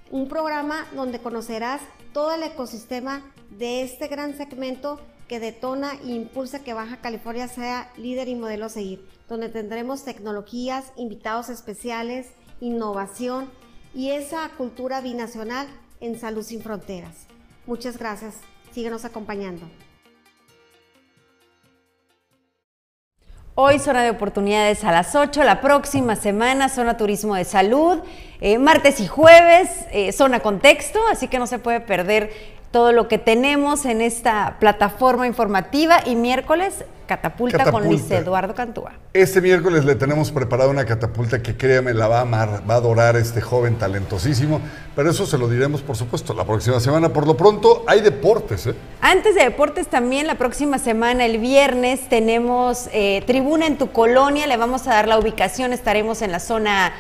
Un 0.10 0.30
programa 0.30 0.88
donde 0.95 1.19
conocerás 1.19 1.82
todo 2.13 2.34
el 2.34 2.43
ecosistema 2.43 3.21
de 3.49 3.84
este 3.84 4.08
gran 4.08 4.36
segmento 4.36 5.01
que 5.27 5.41
detona 5.41 5.93
e 6.04 6.13
impulsa 6.13 6.63
que 6.63 6.73
Baja 6.73 7.01
California 7.01 7.49
sea 7.49 7.91
líder 7.97 8.30
y 8.30 8.36
modelo 8.36 8.65
a 8.65 8.69
seguir, 8.69 9.06
donde 9.27 9.49
tendremos 9.49 10.06
tecnologías, 10.06 10.93
invitados 10.95 11.49
especiales, 11.49 12.30
innovación 12.62 13.49
y 13.93 14.12
esa 14.12 14.49
cultura 14.58 15.01
binacional 15.01 15.67
en 15.99 16.17
Salud 16.17 16.43
Sin 16.43 16.62
Fronteras. 16.62 17.27
Muchas 17.67 17.97
gracias. 17.97 18.36
Síguenos 18.71 19.04
acompañando. 19.04 19.67
Hoy 23.54 23.80
zona 23.80 24.02
de 24.02 24.12
oportunidades 24.12 24.86
a 24.86 24.94
las 24.94 25.14
8, 25.14 25.44
la 25.44 25.60
próxima 25.60 26.16
semana 26.16 26.70
zona 26.70 26.96
turismo 26.96 27.36
de 27.36 27.44
salud, 27.44 28.00
eh, 28.40 28.58
martes 28.58 29.02
y 29.02 29.08
jueves 29.08 29.70
eh, 29.92 30.14
zona 30.14 30.40
contexto, 30.40 31.00
así 31.12 31.28
que 31.28 31.38
no 31.38 31.46
se 31.48 31.60
puede 31.60 31.82
perder 31.82 32.32
todo 32.72 32.94
lo 32.94 33.08
que 33.08 33.18
tenemos 33.18 33.86
en 33.86 34.02
esta 34.02 34.58
plataforma 34.60 35.28
informativa 35.28 36.00
y 36.06 36.16
miércoles 36.16 36.86
catapulta, 37.06 37.70
con. 37.70 37.86
Luis 37.86 38.10
Eduardo 38.10 38.56
Cantúa. 38.56 38.94
Este 39.14 39.42
miércoles 39.42 39.84
le 39.84 39.96
tenemos 39.96 40.32
preparada 40.32 40.70
una 40.70 40.86
catapulta 40.86 41.44
que 41.44 41.58
créame 41.58 41.94
la 41.94 42.08
va 42.08 42.20
a 42.20 42.22
amar, 42.22 42.64
va 42.70 42.76
a 42.76 42.78
adorar 42.78 43.18
este 43.18 43.42
joven 43.42 43.76
talentosísimo, 43.76 44.62
pero 44.96 45.10
eso 45.10 45.26
se 45.26 45.38
lo 45.38 45.50
diremos 45.50 45.82
por 45.82 45.98
supuesto 45.98 46.34
la 46.34 46.46
próxima 46.46 46.80
semana. 46.80 47.10
Por 47.10 47.28
lo 47.28 47.36
pronto 47.36 47.84
hay 47.86 48.00
deportes, 48.00 48.68
¿eh? 48.68 48.76
Antes 49.02 49.36
de 49.36 49.44
deportes 49.44 49.88
también 49.88 50.26
la 50.26 50.36
próxima 50.36 50.80
semana, 50.80 51.26
el 51.26 51.40
viernes, 51.40 52.08
tenemos 52.08 52.88
eh, 52.94 53.24
tribuna 53.28 53.68
en 53.68 53.78
tu 53.78 53.92
colonia, 53.92 54.48
le 54.48 54.56
vamos 54.56 54.88
a 54.88 54.92
dar 54.92 55.10
la 55.10 55.20
ubicación, 55.20 55.74
estaremos 55.74 56.22
en 56.22 56.32
la 56.32 56.40
zona 56.40 56.94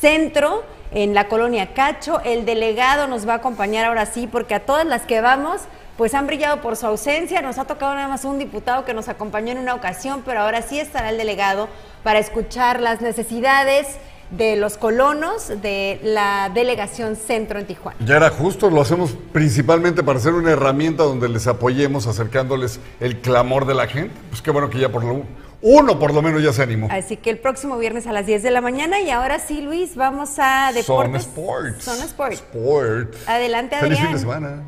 centro, 0.00 0.62
en 0.90 1.14
la 1.14 1.28
colonia 1.28 1.74
Cacho. 1.74 2.20
El 2.24 2.44
delegado 2.44 3.06
nos 3.06 3.28
va 3.28 3.34
a 3.34 3.36
acompañar 3.36 3.84
ahora 3.84 4.06
sí, 4.06 4.26
porque 4.26 4.54
a 4.54 4.66
todas 4.66 4.86
las 4.86 5.02
que 5.02 5.20
vamos, 5.20 5.62
pues 5.96 6.14
han 6.14 6.26
brillado 6.26 6.60
por 6.60 6.76
su 6.76 6.86
ausencia. 6.86 7.42
Nos 7.42 7.58
ha 7.58 7.64
tocado 7.64 7.94
nada 7.94 8.08
más 8.08 8.24
un 8.24 8.38
diputado 8.38 8.84
que 8.84 8.94
nos 8.94 9.08
acompañó 9.08 9.52
en 9.52 9.58
una 9.58 9.74
ocasión, 9.74 10.22
pero 10.24 10.40
ahora 10.40 10.62
sí 10.62 10.78
estará 10.78 11.10
el 11.10 11.18
delegado 11.18 11.68
para 12.02 12.18
escuchar 12.18 12.80
las 12.80 13.00
necesidades 13.00 13.98
de 14.30 14.56
los 14.56 14.76
colonos 14.76 15.48
de 15.48 16.00
la 16.02 16.50
delegación 16.52 17.16
centro 17.16 17.58
en 17.58 17.66
Tijuana. 17.66 17.96
Ya 18.04 18.16
era 18.16 18.28
justo, 18.30 18.68
lo 18.68 18.82
hacemos 18.82 19.16
principalmente 19.32 20.02
para 20.02 20.20
ser 20.20 20.34
una 20.34 20.50
herramienta 20.50 21.02
donde 21.02 21.28
les 21.28 21.46
apoyemos 21.46 22.06
acercándoles 22.06 22.78
el 23.00 23.20
clamor 23.20 23.64
de 23.64 23.74
la 23.74 23.86
gente. 23.86 24.14
Pues 24.28 24.42
qué 24.42 24.50
bueno 24.50 24.68
que 24.68 24.78
ya 24.78 24.90
por 24.90 25.02
lo 25.02 25.24
uno 25.60 25.98
por 25.98 26.14
lo 26.14 26.22
menos 26.22 26.42
ya 26.42 26.52
se 26.52 26.62
animó. 26.62 26.88
Así 26.90 27.16
que 27.16 27.30
el 27.30 27.38
próximo 27.38 27.78
viernes 27.78 28.06
a 28.06 28.12
las 28.12 28.26
10 28.26 28.42
de 28.42 28.50
la 28.50 28.60
mañana 28.60 29.00
y 29.00 29.10
ahora 29.10 29.38
sí, 29.38 29.60
Luis, 29.60 29.96
vamos 29.96 30.34
a 30.38 30.70
deportes. 30.72 31.24
Son 31.24 31.30
Sports. 31.32 31.84
Son 31.84 32.00
Sports. 32.02 32.34
Sport. 32.36 33.14
Adelante, 33.26 33.76
Feliz 33.80 33.98
fin 33.98 34.06
Adrián. 34.06 34.12
de 34.14 34.18
semana. 34.20 34.62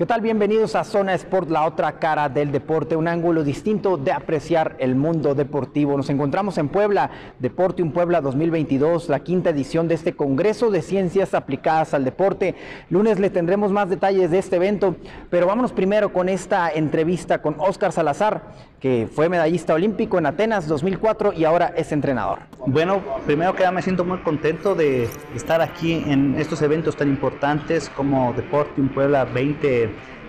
¿Qué 0.00 0.06
tal? 0.06 0.22
Bienvenidos 0.22 0.76
a 0.76 0.84
Zona 0.84 1.12
Sport, 1.12 1.50
la 1.50 1.66
otra 1.66 1.98
cara 1.98 2.30
del 2.30 2.52
deporte, 2.52 2.96
un 2.96 3.06
ángulo 3.06 3.44
distinto 3.44 3.98
de 3.98 4.12
apreciar 4.12 4.74
el 4.78 4.94
mundo 4.94 5.34
deportivo. 5.34 5.94
Nos 5.94 6.08
encontramos 6.08 6.56
en 6.56 6.70
Puebla, 6.70 7.10
Deportium 7.38 7.92
Puebla 7.92 8.22
2022, 8.22 9.10
la 9.10 9.20
quinta 9.20 9.50
edición 9.50 9.88
de 9.88 9.96
este 9.96 10.14
Congreso 10.16 10.70
de 10.70 10.80
Ciencias 10.80 11.34
Aplicadas 11.34 11.92
al 11.92 12.06
Deporte. 12.06 12.54
Lunes 12.88 13.18
le 13.18 13.28
tendremos 13.28 13.72
más 13.72 13.90
detalles 13.90 14.30
de 14.30 14.38
este 14.38 14.56
evento, 14.56 14.96
pero 15.28 15.46
vámonos 15.46 15.72
primero 15.72 16.14
con 16.14 16.30
esta 16.30 16.70
entrevista 16.70 17.42
con 17.42 17.56
Óscar 17.58 17.92
Salazar, 17.92 18.70
que 18.80 19.06
fue 19.14 19.28
medallista 19.28 19.74
olímpico 19.74 20.16
en 20.16 20.24
Atenas 20.24 20.66
2004 20.66 21.34
y 21.34 21.44
ahora 21.44 21.74
es 21.76 21.92
entrenador. 21.92 22.38
Bueno, 22.66 23.02
primero 23.26 23.52
que 23.52 23.60
nada 23.60 23.72
me 23.72 23.82
siento 23.82 24.06
muy 24.06 24.18
contento 24.20 24.74
de 24.74 25.10
estar 25.34 25.60
aquí 25.60 26.02
en 26.06 26.36
estos 26.38 26.62
eventos 26.62 26.96
tan 26.96 27.08
importantes 27.08 27.90
como 27.90 28.32
Deportium 28.32 28.88
Puebla 28.88 29.26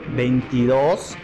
2022. 0.07 1.15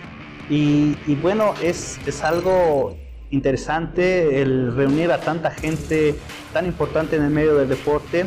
Y, 0.50 0.96
y 1.08 1.16
bueno, 1.16 1.54
es, 1.62 2.00
es 2.06 2.24
algo 2.24 2.96
interesante 3.32 4.42
el 4.42 4.76
reunir 4.76 5.12
a 5.12 5.20
tanta 5.20 5.52
gente 5.52 6.16
tan 6.54 6.66
importante 6.66 7.16
en 7.16 7.24
el 7.24 7.30
medio 7.30 7.56
del 7.56 7.70
deporte. 7.70 8.26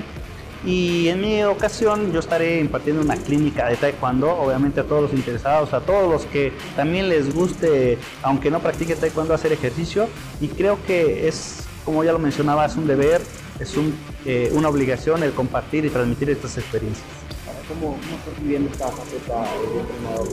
Y 0.64 1.08
en 1.08 1.22
mi 1.22 1.42
ocasión 1.42 2.12
yo 2.12 2.20
estaré 2.20 2.60
impartiendo 2.60 3.00
una 3.00 3.16
clínica 3.16 3.66
de 3.68 3.76
taekwondo, 3.76 4.30
obviamente 4.30 4.80
a 4.80 4.84
todos 4.84 5.02
los 5.02 5.12
interesados, 5.14 5.72
a 5.72 5.80
todos 5.80 6.10
los 6.10 6.26
que 6.26 6.52
también 6.76 7.08
les 7.08 7.34
guste, 7.34 7.96
aunque 8.22 8.50
no 8.50 8.60
practiquen 8.60 8.98
taekwondo, 8.98 9.32
hacer 9.32 9.52
ejercicio. 9.52 10.06
Y 10.38 10.48
creo 10.48 10.78
que 10.86 11.28
es, 11.28 11.64
como 11.86 12.04
ya 12.04 12.12
lo 12.12 12.18
mencionaba, 12.18 12.66
es 12.66 12.76
un 12.76 12.86
deber, 12.86 13.22
es 13.58 13.74
un, 13.78 13.94
eh, 14.26 14.50
una 14.52 14.68
obligación 14.68 15.22
el 15.22 15.32
compartir 15.32 15.86
y 15.86 15.88
transmitir 15.88 16.28
estas 16.28 16.58
experiencias. 16.58 17.06
¿Cómo, 17.70 17.96
estás 17.96 18.42
viviendo 18.42 18.68
esta 18.68 18.88
faceta 18.88 19.42
de 19.42 19.80
entrenador? 19.80 20.28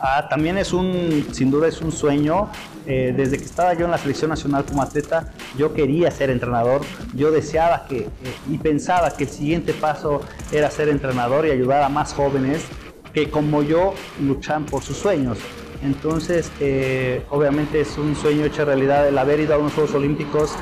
Ah, 0.00 0.26
también 0.28 0.58
es 0.58 0.72
un, 0.72 1.28
sin 1.32 1.48
duda 1.50 1.68
es 1.68 1.80
un 1.80 1.92
sueño. 1.92 2.48
Eh, 2.86 3.14
desde 3.16 3.38
que 3.38 3.44
estaba 3.44 3.74
yo 3.74 3.84
en 3.84 3.92
la 3.92 3.98
selección 3.98 4.30
nacional 4.30 4.64
como 4.64 4.82
atleta, 4.82 5.32
yo 5.56 5.72
quería 5.74 6.10
ser 6.10 6.28
entrenador. 6.30 6.80
Yo 7.14 7.30
deseaba 7.30 7.86
que 7.86 7.98
eh, 7.98 8.08
y 8.50 8.58
pensaba 8.58 9.10
que 9.12 9.24
el 9.24 9.30
siguiente 9.30 9.72
paso 9.74 10.22
era 10.50 10.70
ser 10.72 10.88
entrenador 10.88 11.46
y 11.46 11.52
ayudar 11.52 11.84
a 11.84 11.88
más 11.88 12.14
jóvenes 12.14 12.64
que 13.12 13.30
como 13.30 13.62
yo 13.62 13.94
luchan 14.20 14.66
por 14.66 14.82
sus 14.82 14.96
sueños. 14.96 15.38
Entonces, 15.82 16.50
eh, 16.60 17.24
obviamente 17.30 17.80
es 17.80 17.96
un 17.96 18.14
sueño 18.14 18.44
hecho 18.44 18.64
realidad 18.64 19.08
el 19.08 19.16
haber 19.16 19.40
ido 19.40 19.54
a 19.54 19.58
unos 19.58 19.72
Juegos 19.72 19.94
Olímpicos, 19.94 20.54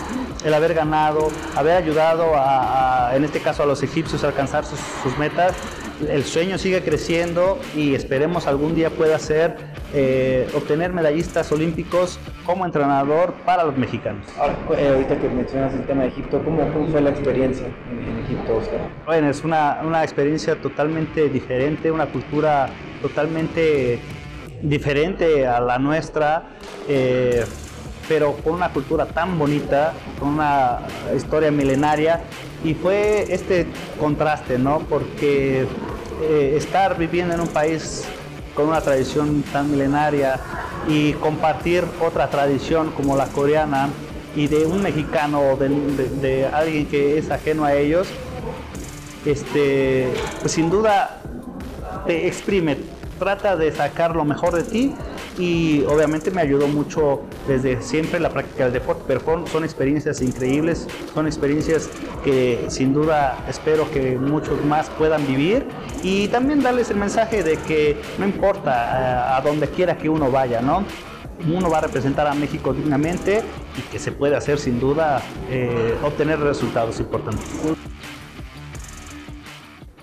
el 0.45 0.55
haber 0.55 0.75
ganado, 0.75 1.29
haber 1.57 1.77
ayudado 1.77 2.37
a, 2.37 3.09
a, 3.11 3.17
en 3.17 3.25
este 3.25 3.41
caso 3.41 3.65
a 3.65 3.67
los 3.67 3.83
egipcios 3.83 4.23
a 4.23 4.29
alcanzar 4.29 4.65
sus, 4.65 4.79
sus 5.03 5.19
metas 5.19 5.55
el 6.07 6.25
sueño 6.25 6.59
sigue 6.59 6.83
creciendo 6.83 7.59
y 7.75 7.95
esperemos 7.95 8.47
algún 8.47 8.75
día 8.75 8.91
pueda 8.91 9.19
ser 9.19 9.57
eh, 9.93 10.49
obtener 10.55 10.93
medallistas 10.93 11.51
olímpicos 11.51 12.21
como 12.47 12.65
entrenador 12.65 13.33
para 13.45 13.65
los 13.65 13.77
mexicanos. 13.77 14.25
Eh, 14.77 14.89
ahorita 14.89 15.19
que 15.19 15.29
mencionas 15.29 15.75
el 15.75 15.85
tema 15.87 16.03
de 16.03 16.09
Egipto, 16.09 16.41
¿cómo, 16.45 16.61
fue 16.91 17.01
la 17.01 17.11
experiencia 17.11 17.67
en, 17.67 18.25
Egipto, 18.25 18.57
Oscar? 18.57 18.81
Bueno, 19.07 19.29
es 19.29 19.43
una, 19.43 19.81
una, 19.85 20.05
experiencia 20.05 20.61
totalmente 20.61 21.29
diferente, 21.29 21.91
una 21.91 22.07
cultura 22.07 22.69
totalmente 23.03 23.99
diferente 24.63 25.47
a 25.47 25.61
la 25.61 25.79
nuestra. 25.79 26.45
Eh, 26.89 27.45
pero 28.09 28.33
con 28.37 28.55
una 28.55 28.73
cultura 28.73 29.05
tan 29.07 29.39
bonita, 29.39 29.93
con 30.19 30.31
una 30.31 30.79
historia 31.15 31.51
milenaria, 31.51 32.23
y 32.65 32.75
fue 32.75 33.27
este 33.29 33.67
contraste, 34.01 34.59
¿no? 34.59 34.81
Porque 34.81 35.67
eh, 36.23 36.55
estar 36.57 36.97
viviendo 36.97 37.35
en 37.35 37.41
un 37.41 37.49
país 37.49 38.05
con 38.55 38.69
una 38.69 38.81
tradición 38.81 39.45
tan 39.53 39.71
milenaria 39.71 40.41
y 40.89 41.13
compartir 41.15 41.85
otra 42.01 42.29
tradición 42.29 42.91
como 42.91 43.17
la 43.17 43.27
coreana 43.27 43.91
y 44.35 44.47
de 44.49 44.67
un 44.67 44.83
mexicano 44.83 45.41
o 45.53 45.57
de, 45.57 46.49
alguien 46.53 46.87
que 46.87 47.19
es 47.19 47.31
ajeno 47.31 47.65
a 47.65 47.75
ellos, 47.75 48.09
este, 49.25 50.09
pues 50.41 50.53
sin 50.53 50.71
duda 50.71 51.21
te 52.07 52.27
exprime, 52.27 52.79
trata 53.19 53.57
de 53.57 53.73
sacar 53.73 54.15
lo 54.17 54.25
mejor 54.25 54.55
de 54.55 54.63
ti 54.63 54.95
y 55.39 55.85
obviamente 55.85 56.31
me 56.31 56.41
ayudó 56.41 56.69
mucho 56.69 57.23
desde 57.47 57.83
siempre 57.83 58.21
la 58.21 58.31
práctica 58.31 58.65
del 58.65 58.73
deporte, 58.73 59.05
pero 59.07 59.47
son 59.47 59.65
experiencias 59.65 60.21
increíbles, 60.23 60.87
son 61.15 61.27
experiencias 61.27 61.91
que 62.25 62.67
sin 62.69 62.93
duda 62.93 63.45
espero 63.49 63.91
que 63.91 64.17
muchos 64.17 64.65
más 64.65 64.89
puedan 64.91 65.27
vivir 65.27 65.67
y 66.03 66.29
también 66.29 66.63
darles 66.63 66.91
el 66.91 66.97
mensaje 66.97 67.43
de 67.43 67.57
que 67.57 68.01
no 68.19 68.25
importa 68.25 69.37
a, 69.37 69.41
donde 69.41 69.69
quiera 69.69 69.97
que 69.97 70.09
uno 70.09 70.31
vaya, 70.31 70.61
¿no? 70.61 70.85
Uno 71.47 71.71
va 71.71 71.79
a 71.79 71.83
representar 71.83 72.27
a 72.27 72.35
México 72.35 72.73
dignamente 72.73 73.43
y 73.77 73.83
que 73.93 73.99
se 74.01 74.11
puede 74.11 74.35
hacer 74.35 74.59
sin 74.59 74.81
duda 74.81 75.23
eh, 75.49 75.97
obtener 76.03 76.41
resultados 76.41 76.99
importantes. 76.99 77.45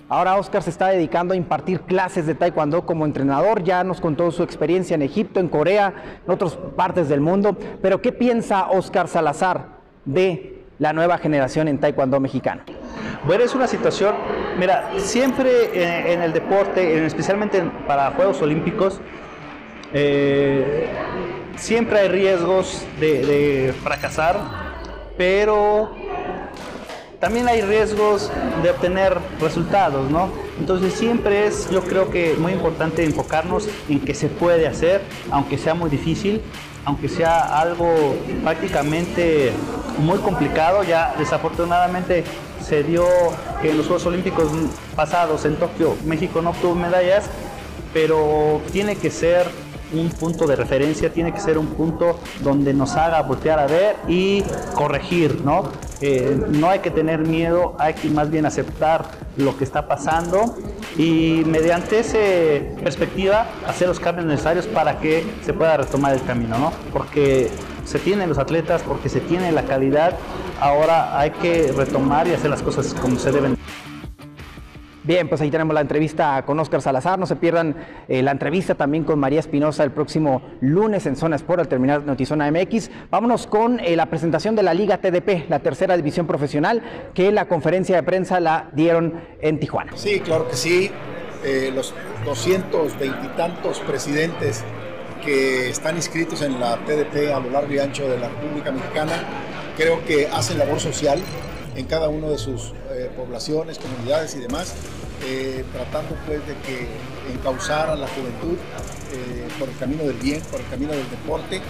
Ahora 0.08 0.36
Oscar 0.36 0.62
se 0.62 0.70
está 0.70 0.88
dedicando 0.88 1.34
a 1.34 1.36
impartir 1.36 1.80
clases 1.80 2.26
de 2.26 2.36
taekwondo 2.36 2.86
como 2.86 3.06
entrenador. 3.06 3.64
Ya 3.64 3.82
nos 3.82 4.00
contó 4.00 4.30
su 4.30 4.44
experiencia 4.44 4.94
en 4.94 5.02
Egipto, 5.02 5.40
en 5.40 5.48
Corea, 5.48 5.92
en 6.24 6.32
otras 6.32 6.56
partes 6.76 7.08
del 7.08 7.20
mundo. 7.20 7.56
Pero 7.82 8.00
¿qué 8.00 8.12
piensa 8.12 8.68
Oscar 8.70 9.08
Salazar 9.08 9.66
de 10.04 10.62
la 10.78 10.92
nueva 10.92 11.18
generación 11.18 11.66
en 11.66 11.78
taekwondo 11.78 12.20
mexicano? 12.20 12.62
Bueno, 13.26 13.42
es 13.42 13.56
una 13.56 13.66
situación, 13.66 14.14
mira, 14.60 14.90
siempre 14.98 16.12
en, 16.12 16.22
el 16.22 16.32
deporte, 16.32 17.04
especialmente 17.04 17.60
para 17.88 18.12
Juegos 18.12 18.40
Olímpicos, 18.40 19.00
eh, 19.92 20.86
siempre 21.56 21.98
hay 21.98 22.08
riesgos 22.08 22.86
de 23.00 23.74
fracasar, 23.82 24.36
pero 25.18 25.90
también 27.20 27.48
hay 27.48 27.62
riesgos 27.62 28.30
de 28.62 28.70
obtener 28.70 29.18
resultados, 29.40 30.10
¿no? 30.10 30.30
Entonces 30.58 30.94
siempre 30.94 31.46
es, 31.46 31.70
yo 31.70 31.82
creo 31.82 32.10
que 32.10 32.34
muy 32.38 32.52
importante 32.52 33.04
enfocarnos 33.04 33.68
en 33.88 34.00
que 34.00 34.14
se 34.14 34.28
puede 34.28 34.66
hacer, 34.66 35.02
aunque 35.30 35.58
sea 35.58 35.74
muy 35.74 35.90
difícil, 35.90 36.42
aunque 36.84 37.08
sea 37.08 37.58
algo 37.60 38.16
prácticamente 38.42 39.52
muy 39.98 40.18
complicado, 40.18 40.84
ya 40.84 41.14
desafortunadamente 41.18 42.24
se 42.62 42.82
dio 42.82 43.04
que 43.62 43.70
en 43.70 43.78
los 43.78 43.86
Juegos 43.86 44.06
Olímpicos 44.06 44.50
pasados 44.94 45.44
en 45.44 45.56
Tokio 45.56 45.96
México 46.04 46.42
no 46.42 46.50
obtuvo 46.50 46.74
medallas, 46.74 47.28
pero 47.92 48.60
tiene 48.72 48.96
que 48.96 49.10
ser 49.10 49.46
un 49.92 50.10
punto 50.10 50.46
de 50.46 50.56
referencia, 50.56 51.12
tiene 51.12 51.32
que 51.32 51.40
ser 51.40 51.58
un 51.58 51.66
punto 51.66 52.18
donde 52.42 52.74
nos 52.74 52.96
haga 52.96 53.22
voltear 53.22 53.58
a 53.58 53.66
ver 53.66 53.96
y 54.08 54.42
corregir, 54.74 55.42
¿no? 55.44 55.64
Eh, 56.00 56.36
no 56.48 56.68
hay 56.68 56.80
que 56.80 56.90
tener 56.90 57.20
miedo, 57.20 57.74
hay 57.78 57.94
que 57.94 58.08
más 58.08 58.30
bien 58.30 58.46
aceptar 58.46 59.04
lo 59.36 59.56
que 59.56 59.64
está 59.64 59.86
pasando 59.86 60.56
y 60.96 61.42
mediante 61.46 61.98
esa 62.00 62.18
perspectiva 62.82 63.46
hacer 63.66 63.88
los 63.88 64.00
cambios 64.00 64.26
necesarios 64.26 64.66
para 64.66 64.98
que 64.98 65.24
se 65.44 65.52
pueda 65.52 65.76
retomar 65.76 66.14
el 66.14 66.22
camino, 66.22 66.58
¿no? 66.58 66.72
Porque 66.92 67.50
se 67.84 67.98
tienen 67.98 68.28
los 68.28 68.38
atletas, 68.38 68.82
porque 68.82 69.08
se 69.08 69.20
tiene 69.20 69.52
la 69.52 69.62
calidad, 69.62 70.16
ahora 70.60 71.18
hay 71.18 71.30
que 71.30 71.72
retomar 71.76 72.26
y 72.26 72.32
hacer 72.32 72.50
las 72.50 72.62
cosas 72.62 72.94
como 72.94 73.18
se 73.18 73.30
deben. 73.30 73.56
Bien, 75.06 75.28
pues 75.28 75.40
ahí 75.40 75.52
tenemos 75.52 75.72
la 75.72 75.82
entrevista 75.82 76.42
con 76.44 76.58
Oscar 76.58 76.82
Salazar. 76.82 77.16
No 77.16 77.26
se 77.26 77.36
pierdan 77.36 77.76
eh, 78.08 78.22
la 78.22 78.32
entrevista 78.32 78.74
también 78.74 79.04
con 79.04 79.20
María 79.20 79.38
Espinosa 79.38 79.84
el 79.84 79.92
próximo 79.92 80.42
lunes 80.60 81.06
en 81.06 81.14
Zona 81.14 81.36
Sport 81.36 81.60
al 81.60 81.68
terminar 81.68 82.02
Notizona 82.02 82.50
MX. 82.50 82.90
Vámonos 83.08 83.46
con 83.46 83.78
eh, 83.78 83.94
la 83.94 84.06
presentación 84.06 84.56
de 84.56 84.64
la 84.64 84.74
Liga 84.74 84.98
TDP, 84.98 85.48
la 85.48 85.60
tercera 85.60 85.96
división 85.96 86.26
profesional, 86.26 86.82
que 87.14 87.30
la 87.30 87.46
conferencia 87.46 87.94
de 87.94 88.02
prensa 88.02 88.40
la 88.40 88.68
dieron 88.72 89.20
en 89.40 89.60
Tijuana. 89.60 89.92
Sí, 89.94 90.18
claro 90.18 90.48
que 90.48 90.56
sí. 90.56 90.90
Eh, 91.44 91.70
los 91.72 91.94
220 92.24 93.06
y 93.06 93.36
tantos 93.36 93.78
presidentes 93.80 94.64
que 95.24 95.70
están 95.70 95.94
inscritos 95.94 96.42
en 96.42 96.58
la 96.58 96.78
TDP 96.78 97.32
a 97.32 97.38
lo 97.38 97.50
largo 97.50 97.72
y 97.72 97.78
ancho 97.78 98.08
de 98.08 98.18
la 98.18 98.28
República 98.28 98.72
Mexicana, 98.72 99.12
creo 99.76 100.04
que 100.04 100.26
hacen 100.26 100.58
labor 100.58 100.80
social 100.80 101.20
en 101.76 101.84
cada 101.86 102.08
uno 102.08 102.28
de 102.28 102.38
sus 102.38 102.72
poblaciones, 103.10 103.78
comunidades 103.78 104.34
y 104.34 104.40
demás, 104.40 104.74
eh, 105.24 105.64
tratando 105.72 106.14
pues 106.26 106.46
de 106.46 106.54
que 106.58 106.86
encauzar 107.32 107.88
a 107.88 107.96
la 107.96 108.06
juventud 108.08 108.58
eh, 109.12 109.48
por 109.58 109.68
el 109.68 109.76
camino 109.78 110.04
del 110.04 110.16
bien, 110.16 110.40
por 110.50 110.60
el 110.60 110.66
camino 110.68 110.92
del 110.92 111.08
deporte 111.10 111.60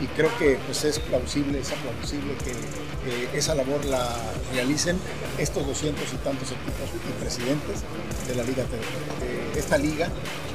y 0.00 0.06
creo 0.08 0.36
que 0.38 0.58
pues 0.66 0.84
es 0.84 0.98
plausible, 0.98 1.60
es 1.60 1.70
plausible 1.70 2.34
que 2.44 2.50
eh, 2.50 3.28
esa 3.32 3.54
labor 3.54 3.84
la 3.84 4.08
realicen 4.52 4.98
estos 5.38 5.66
doscientos 5.66 6.12
y 6.12 6.16
tantos 6.16 6.48
equipos 6.50 6.90
y 6.94 7.22
presidentes 7.22 7.82
de 8.26 8.34
la 8.34 8.42
Liga 8.42 8.64
TDP. 8.64 9.56
esta 9.56 9.78
liga 9.78 10.08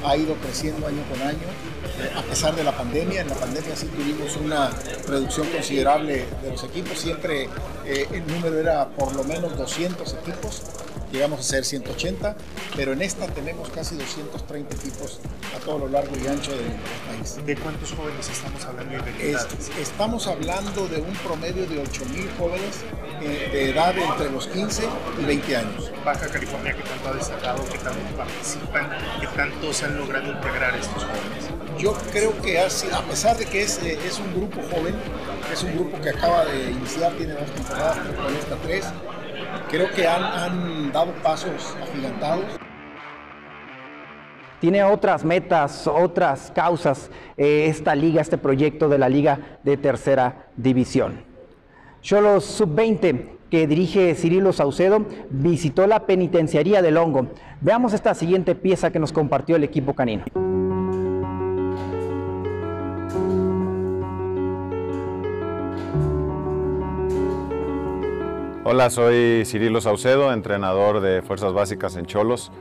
ha 0.04 0.16
ido 0.16 0.34
creciendo 0.36 0.86
año 0.86 1.02
con 1.10 1.22
año, 1.22 1.48
a 2.16 2.22
pesar 2.22 2.54
de 2.54 2.64
la 2.64 2.72
pandemia. 2.72 3.22
En 3.22 3.28
la 3.28 3.34
pandemia 3.34 3.76
sí 3.76 3.86
tuvimos 3.86 4.36
una 4.36 4.70
reducción 5.06 5.46
considerable 5.48 6.26
de 6.42 6.50
los 6.50 6.64
equipos, 6.64 6.98
siempre 6.98 7.48
el 7.84 8.26
número 8.26 8.58
era 8.58 8.88
por 8.88 9.14
lo 9.14 9.24
menos 9.24 9.56
200 9.56 10.14
equipos 10.14 10.62
llegamos 11.12 11.40
a 11.40 11.42
ser 11.42 11.64
180, 11.64 12.34
pero 12.74 12.92
en 12.92 13.02
esta 13.02 13.26
tenemos 13.26 13.68
casi 13.68 13.96
230 13.96 14.74
equipos 14.74 15.20
a 15.54 15.60
todo 15.60 15.80
lo 15.80 15.88
largo 15.88 16.16
y 16.16 16.26
ancho 16.26 16.50
del 16.50 16.72
país. 17.06 17.38
¿De 17.44 17.56
cuántos 17.56 17.92
jóvenes 17.92 18.28
estamos 18.28 18.64
hablando? 18.64 19.04
De 19.04 19.36
estamos 19.80 20.26
hablando 20.26 20.88
de 20.88 21.00
un 21.02 21.14
promedio 21.16 21.66
de 21.66 21.82
8.000 21.82 22.36
jóvenes 22.38 22.80
eh, 23.20 23.50
de 23.52 23.70
edad 23.70 23.96
entre 23.96 24.30
los 24.30 24.46
15 24.48 24.82
y 25.20 25.24
20 25.24 25.56
años. 25.56 25.92
Baja 26.04 26.26
California, 26.28 26.74
¿qué 26.74 26.82
tanto 26.82 27.08
ha 27.08 27.12
destacado? 27.12 27.64
¿Qué 27.70 27.78
tanto 27.78 28.16
participan? 28.16 28.90
¿Qué 29.20 29.26
tanto 29.28 29.72
se 29.72 29.84
han 29.84 29.98
logrado 29.98 30.32
integrar 30.32 30.74
estos 30.74 31.04
jóvenes? 31.04 31.61
Yo 31.78 31.94
creo 32.12 32.32
que 32.42 32.58
a 32.58 32.68
pesar 33.08 33.36
de 33.36 33.44
que 33.46 33.62
es, 33.62 33.82
eh, 33.82 33.98
es 34.06 34.20
un 34.20 34.32
grupo 34.34 34.60
joven, 34.70 34.94
es 35.52 35.62
un 35.64 35.74
grupo 35.74 36.00
que 36.00 36.10
acaba 36.10 36.44
de 36.44 36.70
iniciar, 36.70 37.12
tiene 37.12 37.34
dos 37.34 37.50
temporadas, 37.50 37.98
con 37.98 38.34
esta 38.34 38.56
tres, 38.56 38.92
creo 39.70 39.90
que 39.90 40.06
han, 40.06 40.92
dado 40.92 41.12
pasos 41.22 41.76
agigantados. 41.82 42.44
Tiene 44.60 44.84
otras 44.84 45.24
metas, 45.24 45.88
otras 45.88 46.52
causas 46.54 47.10
eh, 47.36 47.66
esta 47.66 47.94
liga, 47.96 48.20
este 48.20 48.38
proyecto 48.38 48.88
de 48.88 48.98
la 48.98 49.08
liga 49.08 49.58
de 49.64 49.76
tercera 49.76 50.46
división. 50.56 51.24
Cholos 52.00 52.44
Sub-20, 52.44 53.28
que 53.50 53.66
dirige 53.66 54.14
Cirilo 54.14 54.52
Saucedo, 54.52 55.04
visitó 55.30 55.86
la 55.86 56.06
penitenciaría 56.06 56.80
del 56.80 56.96
Hongo. 56.96 57.28
Veamos 57.60 57.92
esta 57.92 58.14
siguiente 58.14 58.54
pieza 58.54 58.90
que 58.90 58.98
nos 58.98 59.12
compartió 59.12 59.56
el 59.56 59.64
equipo 59.64 59.94
canino. 59.94 60.24
Hola, 68.64 68.90
soy 68.90 69.44
Cirilo 69.44 69.80
Saucedo, 69.80 70.32
entrenador 70.32 71.00
de 71.00 71.20
Fuerzas 71.22 71.52
Básicas 71.52 71.96
en 71.96 72.06
Cholos. 72.06 72.52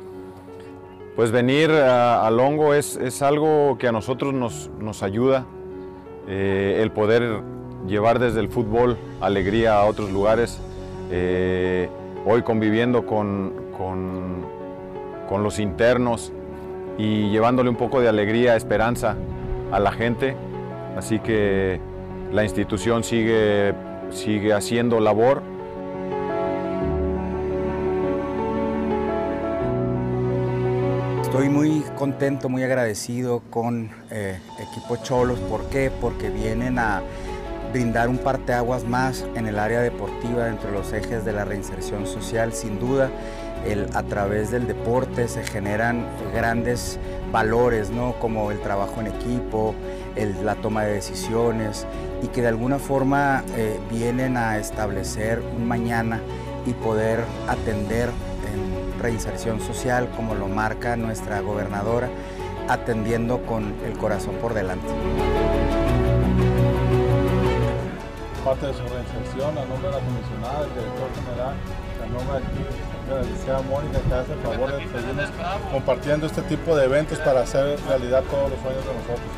Pues 1.16 1.32
venir 1.32 1.70
al 1.70 2.40
Hongo 2.40 2.74
es, 2.74 3.22
algo 3.22 3.78
que 3.78 3.88
a 3.88 3.92
nosotros 3.92 4.34
nos, 4.34 5.04
ayuda, 5.04 5.46
eh, 6.28 6.80
el 6.82 6.90
poder 6.90 7.44
llevar 7.86 8.18
desde 8.18 8.40
el 8.40 8.50
fútbol 8.50 8.98
alegría 9.20 9.76
a 9.76 9.86
otros 9.86 10.10
lugares. 10.10 10.60
Eh, 11.12 11.88
hoy 12.26 12.42
conviviendo 12.42 13.06
con, 13.06 13.54
con, 13.78 15.44
los 15.44 15.60
internos 15.60 16.34
y 16.98 17.30
llevándole 17.30 17.70
un 17.70 17.76
poco 17.76 18.02
de 18.02 18.10
alegría, 18.10 18.56
esperanza 18.56 19.18
a 19.72 19.80
la 19.80 19.92
gente. 19.92 20.36
Así 20.98 21.20
que 21.20 21.80
la 22.34 22.44
institución 22.44 23.04
sigue, 23.04 23.76
sigue 24.10 24.52
haciendo 24.52 25.00
labor 25.00 25.44
Estoy 31.32 31.48
muy 31.48 31.82
contento, 31.98 32.50
muy 32.50 32.62
agradecido 32.62 33.42
con 33.50 33.90
eh, 34.10 34.38
Equipo 34.60 34.98
Cholos. 34.98 35.40
¿Por 35.40 35.64
qué? 35.70 35.90
Porque 35.90 36.30
vienen 36.30 36.78
a 36.78 37.02
brindar 37.72 38.10
un 38.10 38.18
parteaguas 38.18 38.84
más 38.84 39.26
en 39.36 39.48
el 39.48 39.58
área 39.58 39.80
deportiva 39.80 40.44
dentro 40.44 40.72
de 40.72 40.78
los 40.78 40.92
ejes 40.92 41.24
de 41.24 41.32
la 41.32 41.46
reinserción 41.46 42.06
social. 42.06 42.52
Sin 42.52 42.82
duda, 42.82 43.10
a 43.94 44.04
través 44.04 44.52
del 44.52 44.68
deporte 44.68 45.30
se 45.30 45.42
generan 45.46 46.06
grandes 46.34 47.00
valores, 47.32 47.92
¿no? 47.92 48.20
como 48.20 48.52
el 48.52 48.60
trabajo 48.60 49.00
en 49.00 49.08
equipo, 49.08 49.74
la 50.44 50.56
toma 50.56 50.84
de 50.84 50.96
decisiones 50.96 51.88
y 52.22 52.28
que 52.28 52.42
de 52.42 52.50
alguna 52.50 52.78
forma 52.78 53.46
eh, 53.56 53.80
vienen 53.90 54.36
a 54.36 54.58
establecer 54.58 55.42
un 55.56 55.66
mañana 55.66 56.20
y 56.66 56.74
poder 56.74 57.24
atender 57.48 58.10
en 58.10 58.31
reinserción 59.02 59.60
social 59.60 60.10
como 60.16 60.36
lo 60.36 60.48
marca 60.48 60.96
nuestra 60.96 61.42
gobernadora, 61.42 62.10
atendiendo 62.70 63.42
con 63.46 63.76
el 63.86 63.98
corazón 63.98 64.36
por 64.36 64.54
delante. 64.54 64.88
parte 68.44 68.66
de 68.66 68.74
su 68.74 68.82
reinserción, 68.82 69.58
a 69.58 69.66
nombre 69.66 69.88
de 69.88 69.96
la 69.96 70.02
comisionada, 70.02 70.62
del 70.62 70.74
director 70.74 71.10
general, 71.16 71.54
a 72.02 72.08
nombre 72.12 72.40
de 72.42 73.16
la 73.16 73.22
licenciada 73.22 73.62
Mónica, 73.62 74.00
que 74.00 74.14
hace 74.14 74.34
el 74.34 74.40
favor 74.40 74.72
de 74.72 74.80
seguirnos 74.90 75.30
compartiendo 75.72 76.26
este 76.26 76.42
tipo 76.44 76.76
de 76.76 76.86
eventos 76.86 77.20
para 77.20 77.42
hacer 77.42 77.80
realidad 77.88 78.24
todos 78.30 78.50
los 78.50 78.60
sueños 78.60 78.84
de 78.84 78.94
nosotros. 78.94 79.32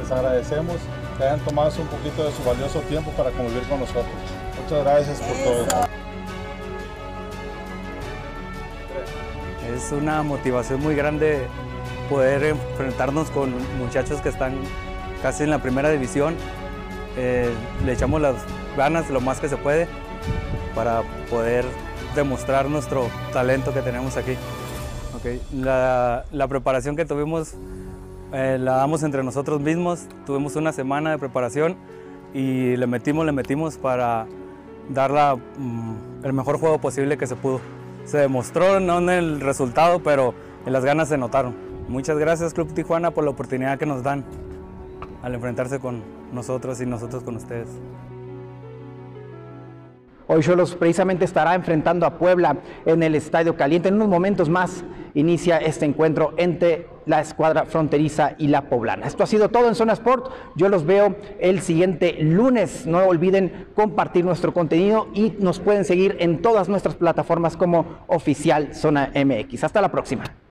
Les 0.00 0.10
agradecemos 0.10 0.76
que 1.18 1.24
hayan 1.24 1.40
tomado 1.40 1.70
un 1.80 1.88
poquito 1.88 2.24
de 2.24 2.32
su 2.32 2.42
valioso 2.44 2.80
tiempo 2.80 3.10
para 3.12 3.30
convivir 3.30 3.62
con 3.68 3.80
nosotros. 3.80 4.16
Muchas 4.62 4.84
gracias 4.84 5.20
por 5.20 5.36
todo. 5.44 5.93
Es 9.72 9.92
una 9.92 10.22
motivación 10.22 10.80
muy 10.80 10.94
grande 10.94 11.46
poder 12.10 12.44
enfrentarnos 12.44 13.30
con 13.30 13.52
muchachos 13.78 14.20
que 14.20 14.28
están 14.28 14.54
casi 15.22 15.44
en 15.44 15.50
la 15.50 15.60
primera 15.60 15.90
división. 15.90 16.34
Eh, 17.16 17.50
le 17.84 17.92
echamos 17.92 18.20
las 18.20 18.34
ganas 18.76 19.08
lo 19.10 19.20
más 19.20 19.40
que 19.40 19.48
se 19.48 19.56
puede 19.56 19.88
para 20.74 21.02
poder 21.30 21.64
demostrar 22.14 22.68
nuestro 22.68 23.08
talento 23.32 23.72
que 23.72 23.80
tenemos 23.80 24.16
aquí. 24.16 24.36
La, 25.54 26.24
la 26.32 26.48
preparación 26.48 26.96
que 26.96 27.06
tuvimos 27.06 27.54
eh, 28.32 28.58
la 28.60 28.76
damos 28.76 29.02
entre 29.02 29.22
nosotros 29.22 29.60
mismos. 29.60 30.06
Tuvimos 30.26 30.56
una 30.56 30.72
semana 30.72 31.12
de 31.12 31.18
preparación 31.18 31.76
y 32.34 32.76
le 32.76 32.86
metimos, 32.86 33.24
le 33.24 33.32
metimos 33.32 33.78
para 33.78 34.26
dar 34.90 35.38
mm, 35.56 36.24
el 36.24 36.32
mejor 36.32 36.58
juego 36.58 36.78
posible 36.78 37.16
que 37.16 37.26
se 37.26 37.36
pudo. 37.36 37.60
Se 38.04 38.18
demostró, 38.18 38.80
no 38.80 38.98
en 38.98 39.08
el 39.08 39.40
resultado, 39.40 40.02
pero 40.02 40.34
en 40.66 40.72
las 40.72 40.84
ganas 40.84 41.08
se 41.08 41.18
notaron. 41.18 41.54
Muchas 41.88 42.18
gracias 42.18 42.54
Club 42.54 42.72
Tijuana 42.72 43.10
por 43.10 43.24
la 43.24 43.30
oportunidad 43.30 43.78
que 43.78 43.86
nos 43.86 44.02
dan 44.02 44.24
al 45.22 45.34
enfrentarse 45.34 45.78
con 45.78 46.02
nosotros 46.32 46.80
y 46.80 46.86
nosotros 46.86 47.22
con 47.22 47.36
ustedes. 47.36 47.68
Hoy 50.26 50.42
Cholos 50.42 50.74
precisamente 50.74 51.26
estará 51.26 51.54
enfrentando 51.54 52.06
a 52.06 52.18
Puebla 52.18 52.56
en 52.86 53.02
el 53.02 53.14
Estadio 53.14 53.56
Caliente. 53.56 53.88
En 53.88 53.96
unos 53.96 54.08
momentos 54.08 54.48
más 54.48 54.82
inicia 55.12 55.58
este 55.58 55.84
encuentro 55.84 56.32
entre 56.38 56.86
la 57.06 57.20
escuadra 57.20 57.64
fronteriza 57.64 58.34
y 58.38 58.48
la 58.48 58.68
poblana. 58.68 59.06
Esto 59.06 59.22
ha 59.24 59.26
sido 59.26 59.48
todo 59.48 59.68
en 59.68 59.74
Zona 59.74 59.92
Sport. 59.92 60.30
Yo 60.56 60.68
los 60.68 60.84
veo 60.84 61.16
el 61.40 61.60
siguiente 61.60 62.16
lunes. 62.20 62.86
No 62.86 63.04
olviden 63.04 63.68
compartir 63.74 64.24
nuestro 64.24 64.52
contenido 64.52 65.08
y 65.14 65.34
nos 65.38 65.60
pueden 65.60 65.84
seguir 65.84 66.16
en 66.20 66.42
todas 66.42 66.68
nuestras 66.68 66.94
plataformas 66.94 67.56
como 67.56 67.98
oficial 68.06 68.74
Zona 68.74 69.10
MX. 69.14 69.64
Hasta 69.64 69.80
la 69.80 69.90
próxima. 69.90 70.43